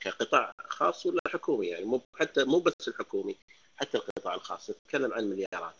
كقطاع 0.00 0.52
خاص 0.68 1.06
ولا 1.06 1.20
حكومي 1.28 1.66
يعني. 1.66 1.84
مو 1.84 2.02
حتى 2.14 2.44
مو 2.44 2.58
بس 2.58 2.88
الحكومي 2.88 3.36
حتى 3.76 3.98
القطاع 3.98 4.34
الخاص. 4.34 4.70
نتكلم 4.70 5.12
عن 5.12 5.24
مليارات. 5.24 5.74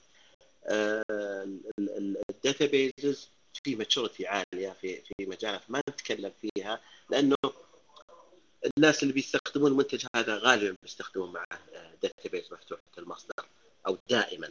ال 2.31 2.67
databases 2.67 3.29
في 3.65 3.77
maturity 3.77 4.27
عالية 4.27 4.71
في 4.81 5.01
في 5.01 5.27
مجالات 5.27 5.63
ما 5.69 5.83
نتكلم 5.89 6.33
فيها 6.41 6.81
لأنه 7.11 7.37
الناس 8.77 9.03
اللي 9.03 9.15
بيستخدمون 9.15 9.71
المنتج 9.71 10.07
هذا 10.17 10.39
غالبا 10.39 10.77
بيستخدمون 10.83 11.33
معه 11.33 11.61
database 12.03 12.53
مفتوحه 12.53 12.83
المصدر 12.99 13.47
أو 13.87 13.99
دائما. 14.11 14.51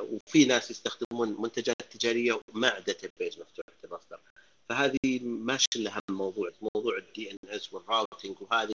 وفي 0.00 0.44
ناس 0.44 0.70
يستخدمون 0.70 1.36
منتجات 1.42 1.82
تجارية 1.90 2.40
مع 2.52 2.78
database 2.78 3.38
مفتوحه 3.38 3.72
المصدر. 3.84 4.20
فهذه 4.68 5.20
ماشي 5.22 5.66
لها 5.76 6.00
موضوع 6.10 6.52
موضوع 6.74 6.98
ال 6.98 7.30
DNS 7.30 7.36
وال 7.48 7.72
routing 7.72 8.36
وهذه 8.40 8.72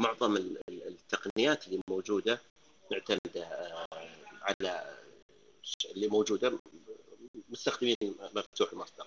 معظم 0.00 0.36
التقنيات 0.68 1.66
اللي 1.66 1.80
موجودة 1.88 2.40
معتمدة 2.90 3.48
على 4.42 4.98
اللي 5.94 6.08
موجودة 6.08 6.58
مستخدمين 7.50 7.96
مفتوح 8.34 8.72
المصدر. 8.72 9.06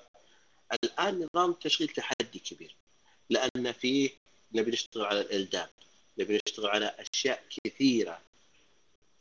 الآن 0.83 1.27
نظام 1.35 1.53
تشغيل 1.53 1.89
تحدي 1.89 2.39
كبير 2.39 2.75
لأن 3.29 3.71
فيه 3.71 4.09
نبي 4.53 4.71
نشتغل 4.71 5.05
على 5.05 5.21
الالداب 5.21 5.69
نبي 6.19 6.39
نشتغل 6.47 6.69
على 6.69 6.95
أشياء 6.99 7.43
كثيرة 7.49 8.21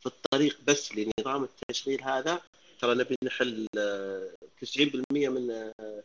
في 0.01 0.07
الطريق 0.07 0.61
بس 0.67 0.93
لنظام 0.95 1.45
التشغيل 1.45 2.03
هذا 2.03 2.43
ترى 2.81 2.95
نبي 2.95 3.17
نحل 3.25 3.67
آه، 3.79 4.31
90% 4.61 5.29
من 5.29 5.51
آه، 5.51 6.03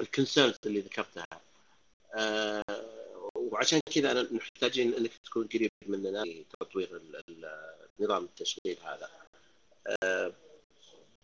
الكونسيرنز 0.00 0.54
اللي 0.66 0.80
ذكرتها. 0.80 1.26
آه، 2.14 2.62
وعشان 3.34 3.80
كذا 3.94 4.12
أنا 4.12 4.28
محتاجين 4.32 4.94
إنك 4.94 5.10
تكون 5.24 5.46
قريب 5.46 5.70
مننا 5.86 6.24
في 6.24 6.44
تطوير 6.60 7.02
نظام 8.00 8.24
التشغيل 8.24 8.76
هذا. 8.84 9.10
آه، 10.02 10.32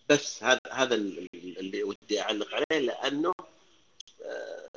بس 0.09 0.45
هذا 0.45 0.61
هذا 0.73 0.95
ال- 0.95 1.29
اللي 1.35 1.83
ودي 1.83 2.21
أعلق 2.21 2.49
عليه 2.55 2.87
لأنه 2.87 3.33
آه، 4.25 4.69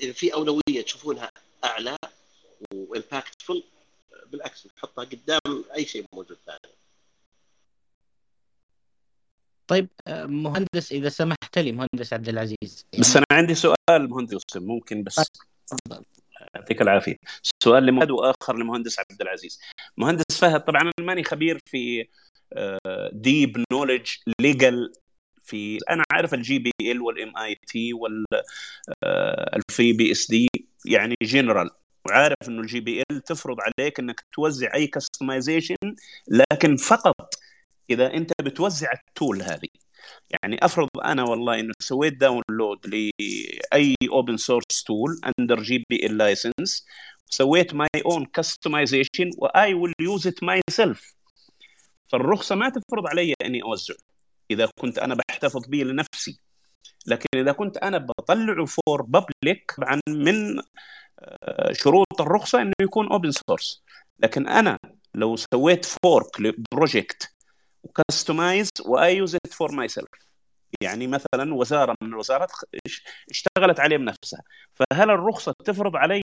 إذا 0.00 0.12
في 0.12 0.34
أولوية 0.34 0.82
تشوفونها 0.84 1.30
أعلى 1.64 1.96
وامباكتفul 2.74 3.62
بالعكس 4.26 4.66
نحطها 4.66 5.04
قدام 5.04 5.64
أي 5.74 5.84
شيء 5.84 6.04
موجود 6.14 6.38
ثاني. 6.46 6.74
طيب 9.66 9.88
آه، 10.06 10.24
مهندس 10.26 10.92
إذا 10.92 11.08
سمحت 11.08 11.58
لي 11.58 11.72
مهندس 11.72 12.12
عبد 12.12 12.28
العزيز. 12.28 12.86
بس 12.98 13.16
أنا 13.16 13.24
عندي 13.32 13.54
سؤال 13.54 14.10
مهندس 14.10 14.42
ممكن 14.56 15.02
بس 15.02 15.26
تفضل. 15.66 16.04
يعطيك 16.54 16.82
العافية. 16.82 17.16
سؤال 17.64 17.86
لمهند 17.86 18.10
وآخر 18.10 18.56
لمهندس 18.56 18.98
عبد 18.98 19.20
العزيز. 19.20 19.60
مهندس 19.96 20.24
فهد 20.40 20.64
طبعا 20.64 20.82
أنا 20.82 20.92
ماني 21.00 21.24
خبير 21.24 21.58
في 21.66 22.08
deep 23.12 23.64
knowledge 23.72 24.06
legal 24.40 24.92
في 25.42 25.78
أنا 25.90 26.04
عارف 26.12 26.34
الجي 26.34 26.58
بي 26.58 26.72
ال 26.80 27.00
والام 27.02 27.36
اي 27.36 27.56
تي 27.66 27.92
والفري 29.02 29.92
بي 29.92 30.12
اس 30.12 30.30
دي 30.30 30.48
يعني 30.86 31.14
جنرال 31.22 31.70
وعارف 32.06 32.36
إنه 32.48 32.60
ال 32.60 32.80
GPL 32.80 33.20
تفرض 33.24 33.56
عليك 33.60 34.00
إنك 34.00 34.24
توزع 34.32 34.74
أي 34.74 34.86
customization 34.86 35.76
لكن 36.28 36.76
فقط 36.76 37.34
إذا 37.90 38.14
أنت 38.14 38.32
بتوزع 38.42 38.92
ال 38.92 39.02
tool 39.02 39.42
هذه. 39.42 39.68
يعني 40.30 40.64
أفرض 40.64 40.88
أنا 41.04 41.22
والله 41.24 41.60
إنه 41.60 41.72
سويت 41.80 42.12
download 42.16 42.86
لأي 42.86 43.94
open 44.12 44.36
source 44.36 44.84
tool 44.86 45.20
under 45.38 45.62
GPL 45.62 46.18
license 46.18 46.86
سويت 47.30 47.74
my 47.74 47.88
own 48.06 48.26
customization 48.26 49.30
and 49.38 49.74
I 49.74 49.92
will 50.00 50.26
use 50.26 50.42
it 50.44 50.60
myself 50.70 51.14
فالرخصة 52.12 52.54
ما 52.54 52.68
تفرض 52.68 53.06
علي 53.06 53.34
أني 53.44 53.62
أوزع 53.62 53.94
إذا 54.50 54.68
كنت 54.80 54.98
أنا 54.98 55.14
بحتفظ 55.28 55.66
به 55.68 55.78
لنفسي. 55.78 56.36
لكن 57.06 57.26
إذا 57.34 57.52
كنت 57.52 57.76
أنا 57.76 57.98
بطلعه 57.98 58.64
for 58.66 59.02
public 59.02 59.72
طبعا 59.76 60.00
من 60.08 60.58
آه، 61.20 61.72
شروط 61.72 62.20
الرخصة 62.20 62.62
إنه 62.62 62.72
يكون 62.82 63.08
open 63.12 63.30
source 63.30 63.82
لكن 64.18 64.48
أنا 64.48 64.78
لو 65.14 65.36
سويت 65.36 65.84
fork 65.84 66.40
ل 66.40 66.52
project 66.52 67.32
و 67.82 67.91
customize 67.91 68.68
and 68.86 69.16
I 69.16 69.20
use 69.20 69.34
it 69.34 69.52
for 69.52 69.72
myself 69.72 70.08
يعني 70.82 71.06
مثلا 71.06 71.54
وزارة 71.54 71.94
من 72.02 72.08
الوزارات 72.08 72.50
إش- 72.88 73.02
اشتغلت 73.30 73.80
عليه 73.80 73.96
بنفسها. 73.96 74.42
فهل 74.74 75.10
الرخصة 75.10 75.54
تفرض 75.64 75.96
علي 75.96 76.22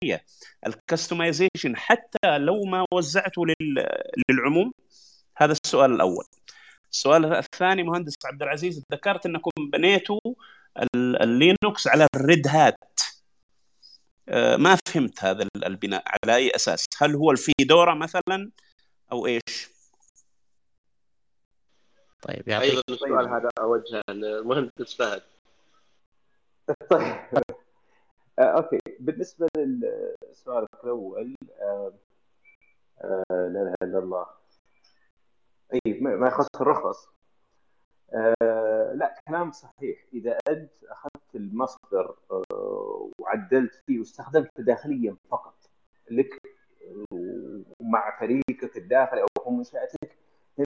ال 0.67 0.75
customization 0.75 1.77
حتى 1.77 2.39
لو 2.39 2.65
ما 2.65 2.85
وزعته 2.95 3.47
لل- 3.47 3.87
للعموم؟ 4.31 4.73
هذا 5.37 5.53
السؤال 5.53 5.93
الأول. 5.93 6.25
السؤال 6.93 7.25
الثاني 7.35 7.83
مهندس 7.83 8.15
عبد 8.25 8.43
العزيز 8.43 8.83
ذكرت 8.93 9.27
أنكم 9.27 9.51
بنيتوا 9.73 10.21
ال- 10.79 11.23
ال 11.23 11.33
Linux 11.33 11.87
على 11.89 12.07
ال 12.17 12.25
Red 12.25 12.49
Hat. 12.49 12.77
آه، 14.29 14.57
ما 14.57 14.79
فهمت 14.89 15.25
هذا 15.25 15.43
ال- 15.43 15.65
البناء 15.65 16.05
على 16.07 16.37
أي 16.37 16.51
أساس؟ 16.57 16.85
هل 16.99 17.15
هو 17.15 17.31
ال 17.31 17.40
Fedora 17.40 17.95
مثلا 17.95 18.51
أو 19.13 19.27
إيش؟ 19.27 19.69
طيب 22.23 22.49
يعطيك 22.49 22.71
أيضا 22.71 22.83
السؤال 22.91 23.29
هذا 23.29 23.49
أوجهه 23.61 24.03
للمهندس 24.09 24.95
فهد. 24.99 25.23
طيب. 26.91 27.57
آه، 28.39 28.43
أوكي. 28.43 28.79
بالنسبة 29.01 29.47
للسؤال 29.57 30.67
الأول 30.85 31.35
آه، 31.61 31.93
لا 33.31 33.47
إله 33.47 33.75
إلا 33.83 33.99
الله. 33.99 34.27
إي 35.75 36.01
ما 36.01 36.27
يخص 36.29 36.47
الرخص. 36.61 37.09
آه، 38.15 38.93
لا 38.95 39.15
كلام 39.29 39.53
صحيح. 39.53 40.07
إذا 40.15 40.39
أنت 40.49 40.71
أخذت 40.85 41.35
المصدر 41.35 42.17
آه، 42.31 43.11
وعدلت 43.19 43.75
فيه 43.87 43.99
واستخدمته 43.99 44.63
داخليا 44.63 45.17
فقط 45.31 45.55
لك 46.11 46.41
ومع 47.11 48.21
فريقك 48.21 48.77
الداخلي 48.77 49.21
أو 49.23 49.27
هو 49.47 49.51
منشآتك 49.51 50.19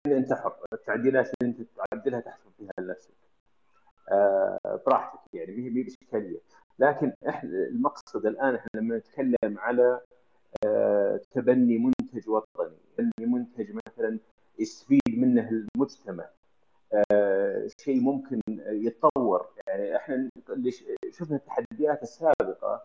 هنا 0.06 0.16
أنت 0.16 0.32
حر. 0.32 0.56
التعديلات 0.72 1.30
اللي 1.42 1.50
أنت 1.58 1.68
تعدلها 1.90 2.20
تحفظ 2.20 2.50
فيها 2.58 2.70
لنفسك 2.78 3.14
آه، 4.12 4.80
براحتك 4.86 5.20
يعني 5.34 5.52
ما 5.56 5.62
هي 5.62 5.70
ما 5.70 5.78
هي 5.78 5.82
بإشكالية. 5.82 6.40
لكن 6.78 7.12
إحنا 7.28 7.50
المقصد 7.50 8.26
الآن 8.26 8.54
إحنا 8.54 8.70
لما 8.80 8.96
نتكلم 8.96 9.58
على 9.58 10.00
آه، 10.66 11.20
تبني 11.30 11.78
منتج 11.78 12.28
وطني 12.28 12.76
تبني 12.96 13.26
منتج 13.26 13.70
مثلا 13.86 14.18
يستفيد 14.60 15.18
منه 15.18 15.50
المجتمع. 15.76 16.28
آه، 17.12 17.68
شيء 17.78 18.00
ممكن 18.00 18.40
يتطور. 18.58 19.46
يعني 19.68 19.96
إحنا 19.96 20.30
اللي 20.50 20.70
شفنا 21.12 21.36
التحديات 21.36 22.02
السابقة 22.02 22.82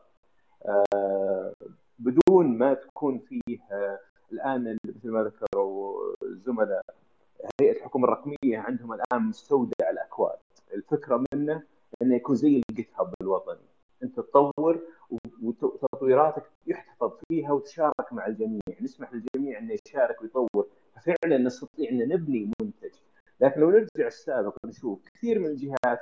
آه، 0.66 1.54
بدون 2.00 2.58
ما 2.58 2.74
تكون 2.74 3.20
فيه 3.20 3.60
آه، 3.72 4.00
الآن 4.32 4.78
مثل 4.86 5.10
ما 5.10 5.24
ذكروا 5.24 6.14
الزملاء 6.24 6.86
هيئة 7.62 7.78
الحكومة 7.78 8.06
الرقمية 8.06 8.58
عندهم 8.58 8.94
الآن 8.94 9.22
مستودع 9.22 9.90
الأكواد. 9.90 10.38
الفكرة 10.74 11.24
منه 11.34 11.64
إنه 12.02 12.16
يكون 12.16 12.36
زي 12.36 12.62
الجيت 12.70 12.90
هاب 13.00 13.14
الوطني. 13.22 13.75
أنت 14.04 14.16
تطور 14.16 14.80
وتطويراتك 15.42 16.44
يحتفظ 16.68 17.12
فيها 17.30 17.52
وتشارك 17.52 18.14
مع 18.14 18.28
الجميع 18.28 18.62
نسمح 18.82 19.14
للجميع 19.14 19.60
إنه 19.60 19.78
يشارك 19.88 20.22
ويطور. 20.22 20.68
ففعلا 20.96 21.38
نستطيع 21.38 21.90
إن 21.90 22.08
نبني 22.08 22.52
منتج. 22.62 22.94
لكن 23.40 23.62
لو 23.62 23.72
نرجع 23.72 24.08
السابق 24.08 24.56
نشوف 24.66 25.10
كثير 25.16 25.40
من 25.40 25.46
الجهات 25.46 26.02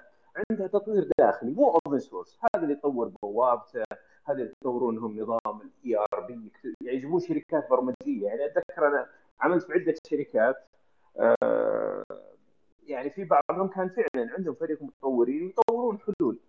عندها 0.51 0.67
تطوير 0.67 1.10
داخلي 1.19 1.51
مو 1.51 1.79
open 1.86 1.99
source 1.99 2.38
هذا 2.56 2.63
اللي 2.63 2.73
يطور 2.73 3.12
بوابته 3.23 3.84
هذا 4.25 4.38
اللي 4.38 4.53
يطورون 4.62 4.95
لهم 4.95 5.19
نظام 5.19 5.62
ال 5.62 5.97
ERP 5.97 6.34
يعني 6.82 6.97
يجيبون 6.97 7.19
شركات 7.19 7.69
برمجية. 7.69 8.25
يعني 8.27 8.45
أتذكر 8.45 8.88
أنا 8.88 9.10
عملت 9.39 9.63
في 9.63 9.73
عدة 9.73 9.95
شركات 10.10 10.56
آه، 11.19 12.03
يعني 12.88 13.10
في 13.10 13.23
بعضهم 13.23 13.67
كان 13.67 13.89
فعلا 13.89 14.34
عندهم 14.38 14.56
فريق 14.56 14.82
متطورين 14.82 15.49
يطورون 15.49 15.99
حلول. 15.99 16.39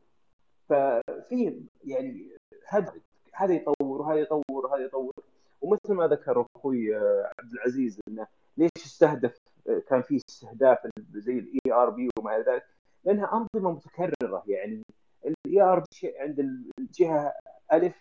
ففي 0.75 1.63
يعني 1.85 2.29
هذا 2.69 2.93
هذا 3.35 3.55
يطور 3.55 4.01
وهذا 4.03 4.21
يطور 4.21 4.67
وهذا 4.67 4.85
يطور. 4.85 5.13
ومثل 5.61 5.95
ما 5.95 6.07
ذكر 6.07 6.47
أخوي 6.57 6.97
آه، 6.97 7.31
عبد 7.39 7.53
العزيز 7.53 8.01
إنه 8.09 8.27
ليش 8.57 8.71
استهدف 8.77 9.39
آه، 9.69 9.83
كان 9.89 10.03
في 10.03 10.21
استهداف 10.29 10.79
زي 11.13 11.39
ال 11.39 11.73
ERP 11.73 12.09
وما 12.19 12.37
إلى 12.37 12.45
ذلك؟ 12.53 12.67
لأنها 13.05 13.47
أنظمة 13.55 13.71
متكررة. 13.71 14.43
يعني 14.47 14.83
ال 15.25 15.63
ERP 15.63 16.19
عند 16.19 16.41
الجهة 16.79 17.33
ألف 17.73 17.97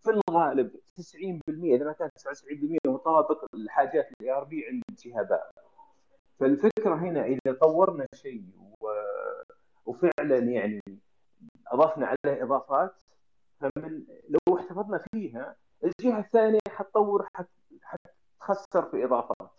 في 0.00 0.10
الغالب 0.10 0.70
90% 1.00 1.04
إذا 1.48 1.84
ما 1.84 1.92
كان 1.92 2.08
99% 2.18 2.76
مطابق 2.86 3.44
لحاجات 3.54 4.08
ال 4.20 4.32
ERP 4.32 4.66
عند 4.66 4.82
الجهة 4.90 5.22
باء 5.22 5.50
فالفكرة 6.40 6.94
هنا 6.94 7.24
إذا 7.24 7.52
طورنا 7.60 8.06
شيء 8.14 8.44
و... 8.80 8.88
وفعلا 9.86 10.38
يعني 10.38 10.80
أضفنا 11.70 12.06
عليه 12.06 12.42
إضافات 12.44 13.02
فمن 13.60 14.04
لو 14.28 14.58
احتفظنا 14.58 15.04
فيها 15.12 15.56
الجهة 15.84 16.18
الثانية 16.18 16.58
حتطور 16.68 17.28
حت... 17.34 17.48
حتخسر 18.40 18.82
في 18.90 19.04
إضافات. 19.04 19.50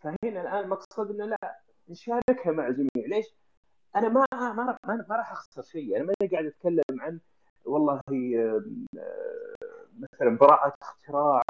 فهنا 0.00 0.40
الآن 0.42 0.68
مقصد 0.68 1.10
إنه 1.10 1.24
لا 1.26 1.60
نشاركها 1.88 2.52
مع 2.52 2.66
الجميع 2.66 3.06
ليش؟ 3.06 3.26
أنا 3.96 4.08
ما 4.08 4.26
ما 4.32 4.78
ما, 4.84 5.16
راح 5.16 5.32
أخسر 5.32 5.62
شيء. 5.62 5.96
أنا 5.96 6.04
ماني 6.04 6.32
قاعد 6.32 6.44
أتكلم 6.44 7.00
عن 7.00 7.20
والله 7.64 8.00
مثلا 9.98 10.38
براءة 10.38 10.74
اختراع 10.82 11.42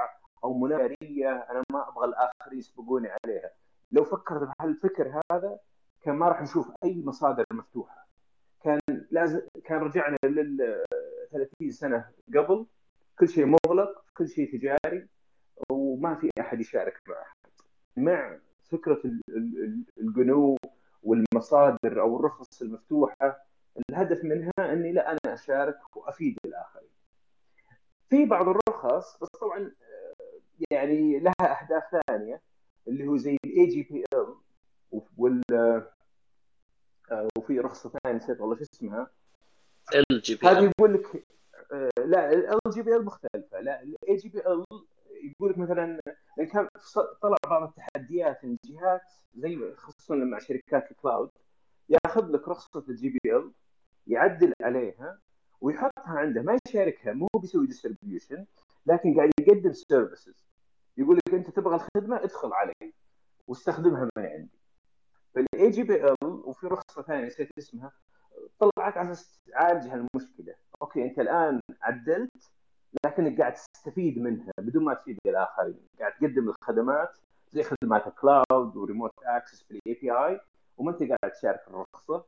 أو 0.44 0.58
منافسيه 0.58 1.30
أنا 1.50 1.62
ما 1.72 1.88
أبغى 1.88 2.06
الآخرين 2.06 2.58
يسبقوني 2.58 3.08
عليها. 3.08 3.50
لو 3.92 4.04
فكرت 4.04 4.50
بهالفكر 4.58 5.20
هذا 5.32 5.58
كان 6.02 6.14
ما 6.14 6.28
راح 6.28 6.42
نشوف 6.42 6.70
أي 6.84 7.02
مصادر 7.04 7.44
مفتوحة. 7.52 7.99
كان 8.64 8.80
لازم 9.10 9.40
كان 9.64 9.78
رجعنا 9.80 10.16
لل 10.24 10.84
30 11.32 11.70
سنة 11.70 12.10
قبل. 12.36 12.66
كل 13.18 13.28
شيء 13.28 13.44
مغلق 13.66 14.04
كل 14.16 14.28
شيء 14.28 14.52
تجاري 14.52 15.08
وما 15.70 16.14
في 16.14 16.30
أحد 16.40 16.60
يشارك 16.60 17.00
مع 17.08 17.14
احد 17.22 17.36
مع 17.96 18.38
فكرة 18.70 19.00
ال- 19.04 19.20
ال- 19.28 19.64
ال- 19.64 19.84
GNU 20.00 20.56
والمصادر 21.02 22.00
أو 22.00 22.16
الرخص 22.16 22.62
المفتوحة 22.62 23.44
الهدف 23.90 24.24
منها 24.24 24.50
إني 24.72 24.92
لا 24.92 25.10
أنا 25.12 25.34
أشارك 25.34 25.96
وأفيد 25.96 26.36
الآخرين. 26.44 26.88
في 28.10 28.24
بعض 28.24 28.48
الرخص 28.48 29.18
بس 29.22 29.28
طبعا 29.40 29.72
يعني 30.70 31.18
لها 31.20 31.32
أهداف 31.62 32.02
ثانية 32.08 32.40
اللي 32.88 33.06
هو 33.06 33.16
زي 33.16 33.36
ال 33.44 33.66
AGPL 33.66 34.34
وال 35.18 35.42
وفي 37.38 37.60
رخصة 37.60 37.90
ثانية 37.90 38.16
نسيت 38.16 38.40
والله 38.40 38.56
شو 38.56 38.64
اسمها. 38.74 39.10
ال 39.94 40.20
GP 40.20 40.46
هذه 40.46 40.72
يقول 40.78 40.94
لك 40.94 41.24
آه، 41.72 41.90
لا 42.04 42.32
ال 42.32 42.58
GPL 42.68 43.04
مختلفة. 43.04 43.60
لا 43.60 43.82
ال 43.82 44.16
AGPL 44.16 44.64
يقول 45.22 45.50
لك 45.50 45.58
مثلا 45.58 46.00
كان 46.52 46.68
طلع 47.22 47.36
بعض 47.46 47.62
التحديات 47.68 48.44
ان 48.44 48.56
جهات 48.64 49.02
زي 49.34 49.74
خصوصا 49.74 50.14
مع 50.14 50.38
شركات 50.38 50.90
ال 50.90 50.97
cloud 50.97 51.30
ياخذ 51.88 52.30
لك 52.30 52.48
رخصة 52.48 52.84
ال 52.88 53.08
GPL 53.08 53.52
يعدل 54.06 54.52
عليها 54.62 55.18
ويحطها 55.60 55.90
عنده. 56.18 56.42
ما 56.42 56.58
يشاركها 56.68 57.12
مو 57.12 57.26
بيسوي 57.40 57.66
distribution 57.66 58.46
لكن 58.86 59.16
قاعد 59.16 59.30
يقدم 59.40 59.72
services 59.72 60.44
يقول 60.96 61.16
لك 61.16 61.34
أنت 61.34 61.50
تبغى 61.50 61.74
الخدمة 61.74 62.24
ادخل 62.24 62.52
علي 62.52 62.92
واستخدمها 63.48 64.08
من 64.16 64.26
عندي. 64.26 64.59
فال 65.34 65.70
AGPL 65.70 66.16
وفي 66.22 66.66
رخصة 66.66 67.02
ثانية 67.02 67.26
نسيت 67.26 67.48
اسمها 67.58 67.92
طلعت 68.58 68.96
على 68.96 69.10
أساس 69.10 69.40
تعالج 69.52 69.86
هالمشكلة. 69.88 70.54
okay 70.82 71.04
أنت 71.04 71.18
الآن 71.18 71.60
عدلت 71.82 72.50
لكنك 73.04 73.40
قاعد 73.40 73.54
تستفيد 73.54 74.18
منها 74.18 74.52
بدون 74.58 74.84
ما 74.84 74.94
تفيد 74.94 75.18
الآخرين. 75.26 75.80
قاعد 76.00 76.12
تقدم 76.12 76.48
الخدمات 76.48 77.18
زي 77.52 77.62
خدمات 77.62 78.06
ال 78.06 78.18
cloud 78.18 78.76
و 78.76 78.81
remote 78.81 79.12
access 79.22 79.62
في 79.62 79.70
ال 79.70 79.98
API 80.02 80.40
وما 80.76 80.90
أنت 80.90 81.02
قاعد 81.02 81.32
تشارك 81.32 81.60
الرخصة 81.68 82.24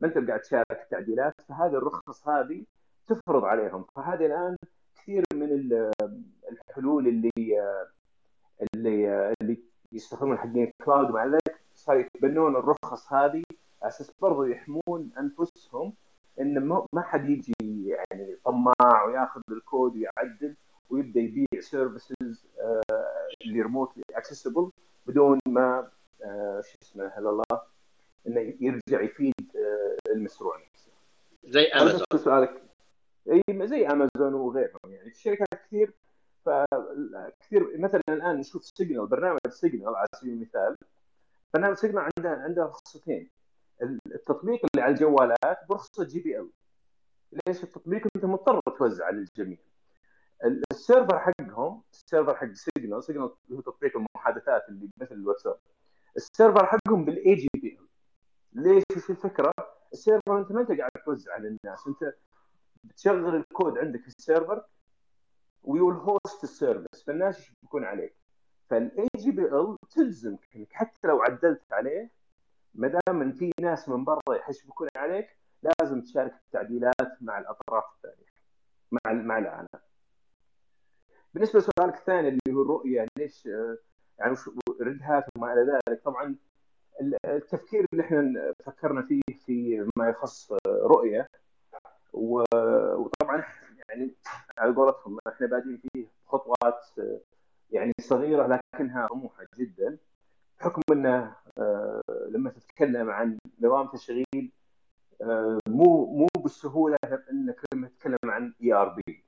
ما 0.00 0.08
أنت 0.08 0.28
قاعد 0.28 0.40
تشارك 0.40 0.70
التعديلات 0.70 1.34
فهذه 1.48 1.74
الرخص 1.74 2.28
هذه 2.28 2.64
تفرض 3.06 3.44
عليهم. 3.44 3.84
فهذه 3.96 4.26
الآن 4.26 4.56
كثير 4.96 5.24
من 5.34 5.48
الحلول 6.50 7.08
اللي 7.08 7.30
اللي 8.74 9.34
اللي 9.40 9.62
يستخدمون 9.92 10.38
حقين 10.38 10.72
ال 10.80 10.85
cloud 10.85 11.10
مع 11.10 11.26
ذلك 11.26 11.65
صار 11.86 12.00
يتبنون 12.00 12.56
الرخص 12.56 13.12
هذه 13.12 13.42
على 13.82 13.88
أساس 13.88 14.10
برضو 14.20 14.44
يحمون 14.44 15.10
أنفسهم 15.18 15.94
إن 16.40 16.64
ما 16.92 17.02
حد 17.02 17.30
يجي 17.30 17.54
يعني 17.88 18.36
طماع 18.44 19.04
وياخذ 19.06 19.40
الكود 19.50 19.96
ويعدل 19.96 20.56
ويبدأ 20.90 21.20
يبيع 21.20 21.60
services 21.60 22.46
اللي 23.44 23.62
remotely 23.62 24.02
accessible 24.14 24.70
بدون 25.06 25.38
ما 25.48 25.90
آه، 26.24 26.60
شو 26.60 26.76
اسمه 26.82 27.06
هلا 27.06 27.30
الله 27.30 27.62
إنه 28.26 28.54
يرجع 28.60 29.00
يفيد 29.00 29.34
آه، 29.56 30.12
المشروع 30.12 30.56
نفسه. 30.56 30.90
زي 31.44 31.64
امازون 31.64 32.06
سؤالك. 32.16 32.62
إي 33.30 33.66
زي 33.66 33.86
امازون 33.86 34.34
وغيرهم 34.34 34.78
يعني. 34.84 35.10
في 35.10 35.20
شركات 35.20 35.48
كثير 35.66 35.92
فكثير 36.44 37.78
مثلا 37.78 38.02
الآن 38.08 38.36
نشوف 38.36 38.64
Signal 38.64 39.06
برنامج 39.06 39.38
Signal 39.48 39.96
على 39.96 40.06
سبيل 40.14 40.32
المثال 40.32 40.76
برنامج 41.54 41.76
Signal 41.76 42.08
عنده 42.18 42.30
عنده 42.30 42.64
رخصتين 42.64 43.30
التطبيق 44.06 44.60
اللي 44.64 44.82
على 44.82 44.92
الجوالات 44.94 45.58
برخصه 45.68 46.04
GPL. 46.04 46.50
ليش 47.48 47.64
التطبيق؟ 47.64 48.06
أنت 48.16 48.24
مضطر 48.24 48.60
توزعه 48.78 49.10
للجميع 49.10 49.58
ال 50.72 50.79
server 50.79 51.18
حقهم 51.18 51.82
ال 51.92 51.98
server 51.98 52.36
حق 52.36 52.52
Signal 52.52 53.04
Signal 53.04 53.30
هو 53.52 53.60
تطبيق 53.60 53.96
المحادثات 53.96 54.68
اللي 54.68 54.88
مثل 55.00 55.14
الواتساب. 55.14 55.58
ال 56.16 56.23
server 56.23 56.66
حقهم 56.66 57.04
بال 57.04 57.34
AGPL. 57.34 57.86
ليش؟ 58.52 58.82
وش 58.96 59.10
الفكرة؟ 59.10 59.52
ال 59.92 59.99
server 59.99 60.38
أنت 60.38 60.52
ما 60.52 60.60
أنت 60.60 60.68
قاعد 60.72 60.90
توزعه 61.04 61.38
للناس 61.38 61.86
أنت 61.86 62.14
بتشغل 62.84 63.36
الكود 63.36 63.78
عندك 63.78 64.00
في 64.00 64.08
ال 64.08 64.16
server 64.16 64.64
و 65.62 65.67
you'll 65.67 65.94
host 65.94 66.44
ال 66.44 66.51
service 66.51 67.04
فالناس 67.06 67.38
يشبكون 67.40 67.84
عليك؟ 67.84 68.16
فال 68.70 69.08
AGPL 69.16 69.76
تلزمك 69.90 70.48
انك 70.56 70.72
حتى 70.72 71.08
لو 71.08 71.22
عدلت 71.22 71.72
عليه 71.72 72.10
ما 72.74 72.88
دام 72.88 73.22
إن 73.22 73.32
في 73.32 73.52
ناس 73.60 73.88
من 73.88 74.04
برا 74.04 74.34
يشبكون 74.36 74.88
عليك 74.96 75.36
لازم 75.62 76.02
تشارك 76.02 76.34
التعديلات 76.46 77.22
مع 77.22 77.38
الأطراف 77.38 77.84
الثانية 77.96 78.26
مع 78.92 79.12
مع 79.12 79.38
العالم. 79.38 79.68
بالنسبة 81.34 81.58
لسؤالك 81.60 81.94
الثاني 81.94 82.28
اللي 82.28 82.40
هو 82.56 82.62
الرؤية 82.62 83.06
ليش 83.18 83.46
يعني 84.18 84.32
وش 84.32 84.50
Red 84.80 85.02
Hat 85.02 85.24
وما 85.36 85.52
إلى 85.52 85.62
ذلك 85.88 86.02
طبعا 86.02 86.36
التفكير 87.24 87.86
اللي 87.92 88.04
إحنا 88.04 88.52
فكرنا 88.64 89.02
فيه 89.02 89.20
في 89.46 89.86
ما 89.96 90.08
يخص 90.08 90.52
رؤية 90.66 91.26
وطبعا 92.12 93.44
يعني 93.88 94.14
على 94.58 94.74
قولتهم 94.74 95.18
إحنا 95.28 95.46
بادين 95.46 95.76
فيه 95.92 96.06
خطوات 96.26 96.84
يعني 97.70 97.92
صغيرة 98.00 98.60
لكنها 98.74 99.06
طموحة 99.06 99.46
جدا 99.58 99.98
بحكم 100.58 100.82
إنه 100.92 101.36
آه، 101.58 102.00
لما 102.30 102.50
تتكلم 102.50 103.10
عن 103.10 103.38
نظام 103.60 103.88
تشغيل 103.88 104.52
آه، 105.22 105.58
مو 105.68 106.16
مو 106.16 106.26
بالسهولة 106.42 106.96
إنك 107.30 107.60
لما 107.74 107.88
تتكلم 107.88 108.16
عن 108.24 108.54
ERP 108.62 109.24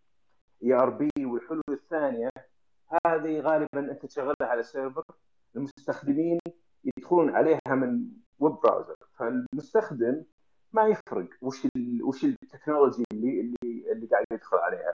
ERP 0.62 1.24
والحلول 1.24 1.62
الثانية 1.70 2.30
هذه 3.06 3.40
غالبا 3.40 3.80
أنت 3.92 4.06
تشغلها 4.06 4.34
على 4.42 4.62
server 4.62 5.04
المستخدمين 5.56 6.38
يدخلون 6.84 7.30
عليها 7.36 7.60
من 7.74 8.08
web 8.38 8.52
browser 8.52 8.96
فالمستخدم 9.18 10.24
ما 10.72 10.86
يفرق 10.86 11.28
وش 11.42 11.66
ال 11.76 12.02
وش 12.02 12.24
ال 12.24 12.32
technology 12.32 13.04
اللي 13.12 13.40
اللي 13.40 13.92
اللي 13.92 14.06
قاعد 14.06 14.24
يدخل 14.32 14.56
عليها. 14.56 14.92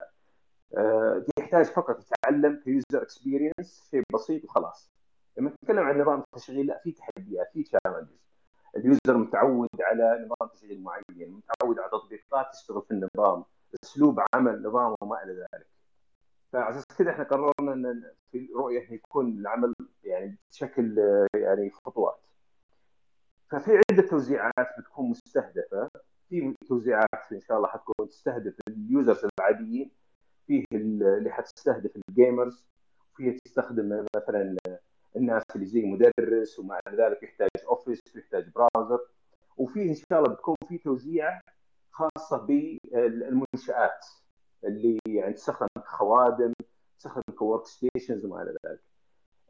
يحتاج 1.40 1.66
فقط 1.66 2.00
يتعلم 2.00 2.62
ك 2.64 2.71
user 2.71 3.02
experience 3.02 3.88
شيء 3.92 4.04
بسيط 4.14 4.44
وخلاص. 4.44 4.90
لما 5.38 5.50
نتكلم 5.50 5.84
عن 5.84 6.02
نظام 6.02 6.20
التشغيل 6.20 6.66
لا 6.66 6.82
في 6.84 6.92
تحديات 6.92 7.52
في 7.54 7.64
challenges 7.64 8.20
ال 8.78 8.86
user 8.86 9.18
متعود 9.18 9.70
على 9.82 10.26
نظام 10.26 10.50
تشغيل 10.54 10.84
معين 10.84 11.32
متعود 11.32 11.80
على 11.80 11.90
تطبيقات 11.92 12.54
تشتغل 12.54 12.82
في 12.82 12.92
النظام 12.92 13.44
أسلوب 13.84 14.20
عمل 14.34 14.64
نظام 14.64 14.96
وما 15.02 15.24
إلى 15.24 15.34
ذلك. 15.34 15.68
فعلى 16.54 16.70
أساس 16.70 16.84
كذا 16.98 17.12
إحنا 17.12 17.24
قررنا 17.24 17.74
إن 17.74 18.12
في 18.32 18.50
رؤية 18.56 18.92
يكون 18.94 19.28
العمل 19.28 19.74
يعني 20.04 20.38
بشكل 20.52 20.98
يعني 21.36 21.72
خطوات. 21.86 22.20
ففي 23.52 23.82
عدة 23.92 24.08
توزيعات 24.08 24.68
بتكون 24.80 25.10
مستهدفة. 25.10 25.90
في 26.30 26.56
توزيعات 26.68 27.32
إن 27.32 27.40
شاء 27.40 27.58
الله 27.58 27.68
حتكون 27.68 28.08
تستهدف 28.08 28.56
ال 28.68 28.78
users 28.78 29.28
العاديين. 29.40 29.92
فيه 30.50 30.64
اللي 30.74 31.30
حتستهدف 31.32 31.92
ال 32.10 32.18
gamers 32.18 32.66
فيه 33.16 33.38
تستخدم 33.46 34.06
مثلا 34.16 34.56
الناس 35.16 35.44
اللي 35.56 35.66
زي 35.66 35.86
مدرس 35.86 36.60
ومع 36.60 36.80
ذلك 36.94 37.24
يحتاج 37.24 37.50
Office 37.68 38.00
ويحتاج 38.16 38.50
browser 38.56 39.00
وفيه 39.58 39.90
إن 39.90 39.96
شاء 39.96 40.20
الله 40.20 40.34
بتكون 40.34 40.56
في 40.68 40.78
توزيع 40.78 41.42
خاصة 41.92 42.38
بالمنشآت 42.38 44.06
اللي 44.64 45.00
يعني 45.08 45.34
تستخدم 45.34 45.68
كخوادم 45.76 46.54
تستخدم 46.98 47.22
ك 47.36 47.66
workstations 47.66 48.26
وما 48.26 48.42
إلى 48.42 48.56
ذلك. 48.66 48.80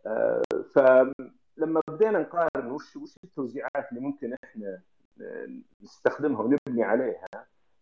آه، 0.06 0.42
فلما 0.76 1.82
بدينا 1.90 2.20
نقارن 2.20 2.72
وش 2.72 2.96
وش 2.96 3.16
التوزيعات 3.24 3.90
اللي 3.92 4.00
ممكن 4.02 4.36
إحنا 4.44 4.82
نستخدمها 5.82 6.42
ونبني 6.42 6.84
عليها 6.84 7.26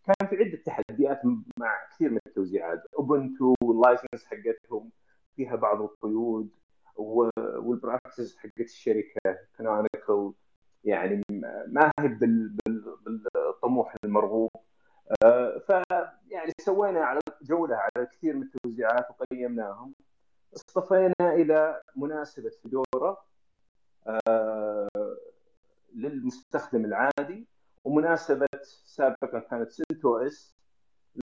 كان 0.08 0.28
في 0.28 0.36
عدة 0.36 0.62
تحديات 0.66 1.20
مع 1.58 1.86
كثير 1.90 2.10
من 2.10 2.18
التوزيعات. 2.26 2.82
Ubuntu 2.98 3.54
وال 3.62 3.76
license 3.76 4.24
حقتهم 4.24 4.90
فيها 5.36 5.56
بعض 5.56 5.82
القيود 5.82 6.50
وال 6.96 7.24
practice 7.24 8.36
حقت 8.36 8.60
الشركة 8.60 9.38
Canonical 9.58 10.32
يعني 10.84 11.22
ما 11.66 11.92
هي 12.00 12.08
بالطموح 13.06 13.94
المرغوب. 14.04 14.50
آه، 15.24 15.58
ف 15.58 15.70
يعني 16.30 16.52
سوينا 16.60 17.04
على 17.04 17.20
جولة 17.42 17.76
على 17.76 18.06
كثير 18.06 18.36
من 18.36 18.42
التوزيعات 18.42 19.06
وقيمناهم. 19.10 19.94
اصطفينا 20.56 21.14
إلى 21.20 21.82
مناسبة 21.96 22.50
Fedora 22.62 23.16
آه، 24.28 24.88
للمستخدم 25.94 26.84
العادي. 26.84 27.46
ومناسبة 27.84 28.46
سابقا 28.84 29.38
كانت 29.38 29.70
CentOS 29.70 30.58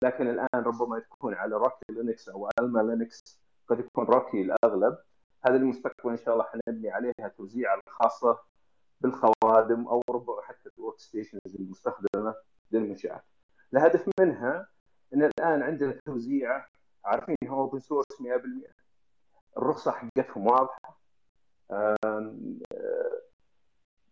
لكن 0.01 0.29
الآن 0.29 0.63
ربما 0.63 0.99
تكون 0.99 1.33
على 1.33 1.55
Rocky 1.55 1.85
Linux 1.89 2.29
أو 2.29 2.49
AlmaLinux 2.59 3.41
قد 3.67 3.79
يكون 3.79 4.05
Rocky 4.05 4.41
الأغلب. 4.41 4.97
هذا 5.45 5.55
المستقبل 5.55 6.11
إن 6.11 6.17
شاء 6.17 6.33
الله 6.33 6.45
حنبني 6.45 6.89
عليها 6.89 7.27
توزيع 7.37 7.79
الخاصة 7.87 8.39
بالخوادم 9.01 9.87
أو 9.87 10.01
ربما 10.09 10.41
حتى 10.41 10.69
ال 10.77 10.99
workstations 10.99 11.55
المستخدمة 11.55 12.35
للمنشآت. 12.71 13.23
الهدف 13.73 14.09
منها 14.19 14.67
إن 15.13 15.23
الآن 15.23 15.63
عندنا 15.63 15.99
توزيع 16.05 16.65
عارفين 17.05 17.35
هو 17.47 17.61
open 17.61 17.79
source 17.79 18.21
100% 18.21 18.71
الرخصة 19.57 19.91
حقتهم 19.91 20.47
واضحة. 20.47 20.99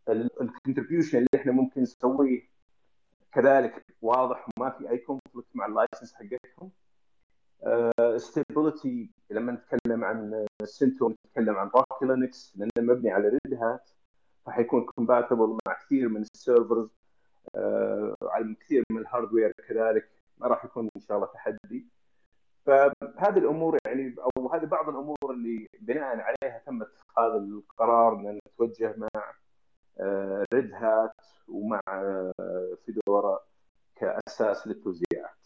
ال 0.09 0.18
contribution 0.18 1.17
اللي 1.17 1.27
إحنا 1.35 1.51
ممكن 1.51 1.81
نسويه 1.81 2.41
كذلك 3.33 3.85
واضح 4.01 4.45
وما 4.57 4.69
في 4.69 4.89
أي 4.89 4.97
conflict 4.97 5.55
مع 5.55 5.65
ال 5.65 5.71
license 5.71 6.13
حقتهم. 6.13 6.71
stability 8.17 9.09
لما 9.29 9.51
نتكلم 9.51 10.03
عن 10.03 10.45
CentOS 10.63 11.09
نتكلم 11.09 11.55
عن 11.55 11.67
Rocky 11.67 12.03
Linux 12.03 12.53
لأنه 12.57 12.93
مبني 12.93 13.11
على 13.11 13.27
Red 13.27 13.53
Hat 13.53 13.89
فحيكون 14.45 14.85
compatible 14.85 15.57
مع 15.67 15.73
كثير 15.73 16.09
من 16.09 16.21
ال 16.21 16.30
servers 16.30 16.89
آه، 17.55 18.15
على 18.23 18.55
كثير 18.55 18.83
من 18.91 18.97
ال 19.01 19.07
hardware 19.07 19.51
كذلك. 19.67 20.09
ما 20.37 20.47
راح 20.47 20.65
يكون 20.65 20.89
إن 20.95 21.01
شاء 21.01 21.17
الله 21.17 21.27
تحدي. 21.27 21.87
فهذه 22.65 23.37
الأمور 23.37 23.77
يعني 23.85 24.15
أو 24.37 24.53
هذه 24.53 24.65
بعض 24.65 24.89
الأمور 24.89 25.15
اللي 25.29 25.67
بناء 25.79 26.03
عليها 26.19 26.61
تم 26.65 26.81
اتخاذ 26.81 27.31
القرار 27.31 28.13
إن 28.13 28.39
نتوجه 28.47 28.95
مع 28.97 29.33
Red 30.53 30.73
Hat 30.73 31.15
ومع 31.47 31.81
Fedora 32.85 33.39
كأساس 33.95 34.67
للتوزيعات. 34.67 35.37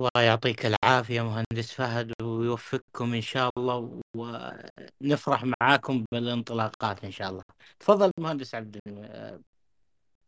الله 0.00 0.22
يعطيك 0.24 0.66
العافية 0.66 1.22
مهندس 1.22 1.72
فهد 1.72 2.12
ويوفقكم 2.22 3.14
إن 3.14 3.20
شاء 3.20 3.50
الله 3.58 4.00
ونفرح 4.16 5.44
معاكم 5.60 6.04
بالانطلاقات 6.12 7.04
إن 7.04 7.10
شاء 7.10 7.30
الله. 7.30 7.42
تفضل 7.80 8.10
مهندس 8.20 8.54
عبد 8.54 8.78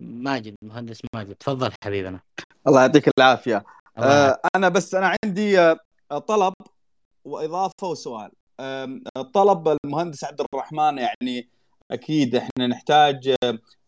ماجد 0.00 0.55
مهندس 0.62 1.00
ماجد 1.14 1.34
تفضل 1.34 1.72
حبيبنا. 1.84 2.20
الله 2.66 2.80
يعطيك 2.80 3.11
العافية. 3.18 3.64
آه 3.98 4.40
أنا 4.57 4.68
بس 4.68 4.94
أنا 4.94 5.16
عندي 5.24 5.61
آه، 5.61 5.78
طلب 6.18 6.55
وإضافة 7.24 7.86
وسؤال. 7.86 8.30
آه 8.30 8.41
طلب 9.35 9.79
المهندس 9.85 10.25
عبد 10.25 10.41
الرحمن 10.55 10.99
يعني 10.99 11.49
أكيد 11.91 12.35
إحنا 12.35 12.67
نحتاج 12.67 13.35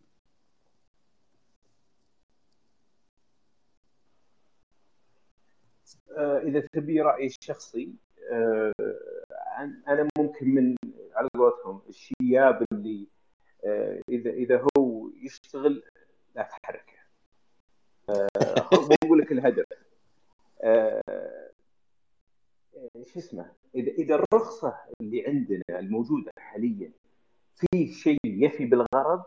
إذا 6.18 6.60
تبي 6.72 7.00
رايي 7.00 7.26
الشخصي 7.26 7.94
أنا 9.88 10.08
ممكن 10.18 10.48
من 10.48 10.76
على 11.14 11.28
قولتهم 11.34 11.82
الشياب 11.88 12.64
اللي 12.72 13.06
آه، 13.64 14.00
اذا 14.08 14.30
إذا 14.30 14.64
هو 14.78 15.08
يشتغل 15.22 15.82
لا 16.36 16.42
تحركه. 16.42 16.98
آه، 18.10 18.28
بقول 19.02 19.18
لك 19.18 19.32
الهدف. 19.32 19.64
آه، 20.62 21.50
شو 23.06 23.18
اسمه؟ 23.18 23.52
اذا 23.74 23.90
إذا 23.92 24.14
الرخصة 24.14 24.76
اللي 25.00 25.26
عندنا 25.26 25.78
الموجودة 25.78 26.32
حاليا 26.38 26.92
في 27.58 27.92
شيء 27.92 28.18
يفي 28.24 28.64
بالغرض 28.64 29.24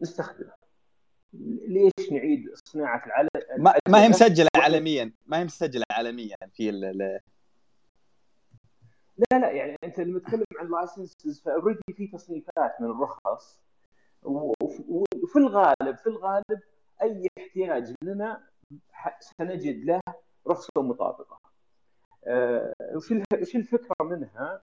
نستخدمه 0.00 0.52
ليش 1.68 2.12
نعيد 2.12 2.50
صناعة 2.64 3.06
العلم 3.06 3.28
ما, 3.58 3.74
ما 3.88 4.02
هي 4.02 4.08
مسجلة 4.08 4.48
عالميا 4.56 5.12
ما 5.26 5.38
هي 5.38 5.44
مسجلة 5.44 5.84
عالميا 5.90 6.36
في 6.52 6.70
لا 6.70 7.20
لا 9.38 9.50
يعني 9.50 9.76
أنت 9.84 10.00
لما 10.00 10.18
تتكلم 10.18 10.44
عن 10.58 10.70
لايسنسز 10.70 11.40
فأوريدي 11.40 11.80
في 11.96 12.06
تصنيفات 12.06 12.80
من 12.80 12.90
الرخص 12.90 13.60
وفي 14.22 15.36
الغالب 15.36 15.96
في 15.96 16.06
الغالب 16.06 16.60
أي 17.02 17.28
احتياج 17.38 17.94
لنا 18.02 18.48
سنجد 19.20 19.84
له 19.84 20.00
رخصة 20.46 20.82
مطابقة. 20.82 21.40
آه، 22.26 22.72
وش 22.94 23.56
الفكرة 23.56 23.94
منها؟ 24.00 24.62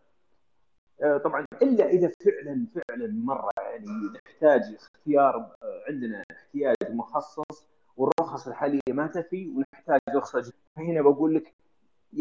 آه، 1.04 1.18
طبعا. 1.18 1.46
إلا 1.62 1.90
إذا 1.90 2.12
فعلا 2.26 2.68
فعلا 2.76 3.08
مرة 3.14 3.50
يعني 3.58 3.86
نحتاج 4.28 4.76
اختيار 4.76 5.36
آه، 5.64 5.84
عندنا 5.90 6.24
احتياج 6.32 6.76
مخصص 6.90 7.68
والرخص 7.98 8.48
الحالية 8.48 8.80
ما 8.90 9.08
تفي 9.08 9.48
ونحتاج 9.50 10.00
رخصة 10.16 10.54
فهنا 10.76 11.02
بقول 11.02 11.36
لك 11.36 11.54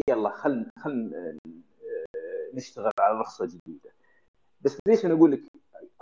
يلا 0.09 0.29
خل 0.29 0.65
خل 0.79 1.11
نشتغل 2.53 2.91
على 2.99 3.19
رخصة 3.19 3.45
جديدة. 3.45 3.89
بس 4.61 4.77
ليش 4.87 5.05
أنا 5.05 5.13
أقول 5.13 5.31
لك 5.31 5.41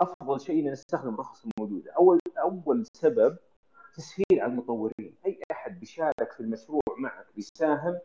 أفضل 0.00 0.40
شيء 0.40 0.60
إن 0.66 0.72
نستخدم 0.72 1.14
الرخص 1.14 1.44
الموجوده 1.46 1.92
أول 1.92 2.20
أول 2.38 2.86
سبب 2.96 3.36
تسهيل 3.94 4.40
على 4.40 4.52
المطورين. 4.52 5.14
أي 5.26 5.40
أحد 5.52 5.80
بيشارك 5.80 6.32
في 6.36 6.40
المشروع 6.40 6.80
معك 6.98 7.26
بيساهم 7.36 7.98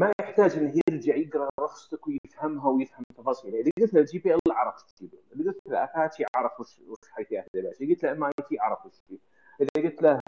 ما 0.00 0.12
يحتاج 0.20 0.52
انه 0.52 0.80
يرجع 0.88 1.16
يقرأ 1.16 1.48
رخصتك 1.60 2.06
ويفهمها 2.06 2.68
ويفهم 2.68 3.04
تفاصيلها 3.16 3.60
إذا 3.60 3.70
قلت 3.80 3.94
له 3.94 4.00
ال 4.00 4.18
GPL 4.18 4.40
عرف 4.52 4.74
إيش 4.74 4.82
تجيبه 4.82 5.18
إذا 5.36 5.44
قلت 5.44 5.66
له 5.66 5.84
اباتشي 5.84 6.24
عرف 6.36 6.60
وش 6.60 6.80
وش 6.80 7.10
حيثيات 7.10 7.46
إذا 7.54 7.88
قلت 7.88 8.02
له 8.02 8.12
MIT 8.12 8.58
عرف 8.58 8.86
وش 8.86 8.92
فيه 9.08 9.18
إذا 9.60 9.88
قلت 9.88 10.02
له 10.02 10.20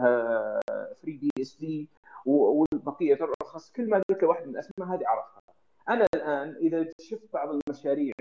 FreeBSD 1.01 1.87
وبقيه 2.25 3.13
الرخص 3.13 3.71
كل 3.71 3.89
ما 3.89 4.01
قلت 4.09 4.23
له 4.23 4.29
واحد 4.29 4.47
من 4.47 4.53
الأسماء 4.53 4.87
هذه 4.87 5.07
عرفها. 5.07 5.41
أنا 5.89 6.05
الآن 6.15 6.55
إذا 6.55 6.87
شفت 6.99 7.33
بعض 7.33 7.49
المشاريع 7.49 8.13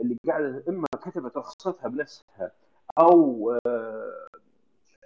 اللي 0.00 0.16
قاعدة 0.26 0.64
إما 0.68 0.86
كتبت 1.02 1.36
رخصتها 1.36 1.88
بنفسها 1.88 2.52
أو 2.98 3.50
آه، 3.66 4.26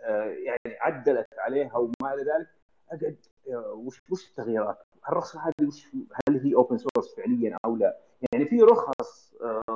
آه، 0.04 0.24
يعني 0.24 0.78
عدلت 0.80 1.28
عليها 1.38 1.76
وما 1.76 2.14
إلى 2.14 2.22
ذلك 2.22 2.48
أقعد 2.90 3.16
آه، 3.48 3.72
وش 3.72 4.02
وش 4.10 4.28
التغييرات؟ 4.28 4.78
الرخصه 5.08 5.40
هذه 5.40 5.68
وش 5.68 5.86
هل 6.28 6.40
هي 6.40 6.54
open 6.54 6.78
source 6.78 7.14
فعليا 7.16 7.58
أو 7.64 7.76
لا؟ 7.76 7.96
يعني 8.32 8.46
في 8.46 8.62
رخص 8.62 9.34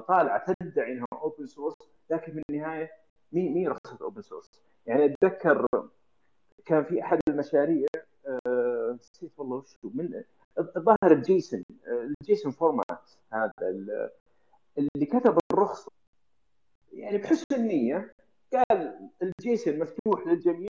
طالعة 0.08 0.52
تدعي 0.60 0.92
إنها 0.92 1.06
open 1.12 1.46
source 1.46 1.74
لكن 2.10 2.32
في 2.32 2.42
النهاية 2.50 2.90
مي 3.32 3.54
مي 3.54 3.68
رخصة 3.68 3.98
open 4.00 4.22
source؟ 4.22 4.46
يعني 4.86 5.04
أتذكر 5.04 5.66
كان 6.64 6.84
في 6.84 7.02
أحد 7.02 7.18
المشاريع 7.28 7.86
نسيت 8.94 9.32
والله 9.38 9.56
وش 9.56 9.76
من 9.84 10.22
الظاهر 10.58 11.12
ال 11.12 11.23
JSON 11.23 11.64
ال 11.86 11.99
JSON 11.99 12.52
format 12.52 13.10
هذا 13.32 13.52
اللي 14.78 15.06
كتب 15.06 15.38
الرخصة 15.52 15.92
يعني 16.92 17.18
بحسن 17.18 17.44
النية 17.52 18.14
قال 18.52 19.10
ال 19.22 19.33
JSON 19.33 19.78
مفتوح 19.78 20.26
للجميع 20.26 20.68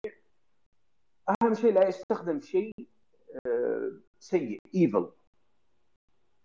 أهم 1.42 1.54
شيء 1.54 1.72
لا 1.72 1.88
يستخدم 1.88 2.40
شيء 2.40 2.72
آه، 3.46 3.92
سيء 4.20 4.58
evil 4.74 5.10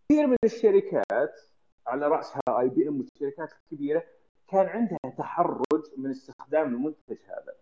كثير 0.09 0.27
من 0.27 0.37
الشركات 0.43 1.41
على 1.87 2.07
رأسها 2.07 2.41
IBM 2.59 2.97
والشركات 2.97 3.49
الكبيره 3.53 4.03
كان 4.47 4.65
عندها 4.67 5.15
تحرج 5.17 5.83
من 5.97 6.09
استخدام 6.09 6.73
المنتج 6.73 7.17
هذا. 7.25 7.55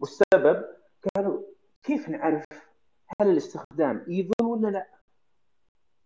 والسبب 0.00 0.64
كانوا 1.02 1.42
كيف 1.82 2.08
نعرف 2.08 2.44
هل 3.20 3.30
الاستخدام 3.30 4.04
evil 4.08 4.44
ولا 4.44 4.68
لا؟ 4.68 4.86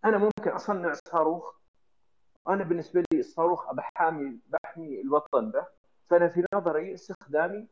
أنا 0.05 0.19
ممكن 0.19 0.51
أصنع 0.51 0.93
صاروخ. 1.09 1.55
أنا 2.49 2.65
بالنسبة 2.65 3.05
لي 3.13 3.21
الصاروخ 3.21 3.73
بحامي 3.73 4.41
بحمي 4.47 5.01
الوطن 5.01 5.51
به. 5.51 5.67
فأنا 6.07 6.29
في 6.29 6.45
نظري 6.55 6.95
استخدامي 6.95 7.67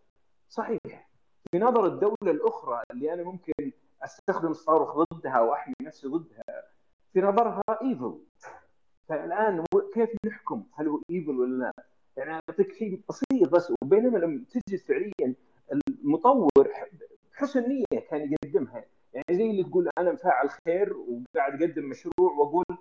صحيح. 0.49 1.11
في 1.53 1.59
نظر 1.59 1.87
الدولة 1.87 2.31
الأخرى 2.31 2.83
اللي 2.91 3.13
أنا 3.13 3.23
ممكن 3.23 3.73
أستخدم 4.03 4.51
الصاروخ 4.51 5.05
ضدها 5.13 5.41
وأحمي 5.41 5.75
نفسي 5.83 6.09
ضدها 6.09 6.45
في 7.13 7.21
نظرها 7.21 7.63
evil. 7.83 8.19
فالآن 9.09 9.65
كيف 9.95 10.11
نحكم 10.27 10.65
هل 10.75 10.89
هو 10.89 11.01
evil 11.11 11.31
ولا 11.41 11.57
لا؟ 11.65 11.85
يعني 12.17 12.33
أعطيك 12.49 12.73
شيء 12.73 13.01
بسيط 13.09 13.49
بس 13.49 13.73
وبينما 13.83 14.19
لما 14.19 14.45
تجلس 14.51 14.87
فعليا 14.87 15.35
المطور 15.73 16.69
حسن 17.33 17.69
نيه 17.69 18.01
كان 18.11 18.33
يقدمها. 18.33 18.85
يعني 19.13 19.27
زي 19.31 19.51
اللي 19.51 19.65
تقول 19.65 19.89
أنا 19.99 20.17
فاعل 20.17 20.51
خير 20.51 20.97
وقاعد 20.97 21.63
أقدم 21.63 21.85
مشروع 21.85 22.33
وأقول 22.39 22.65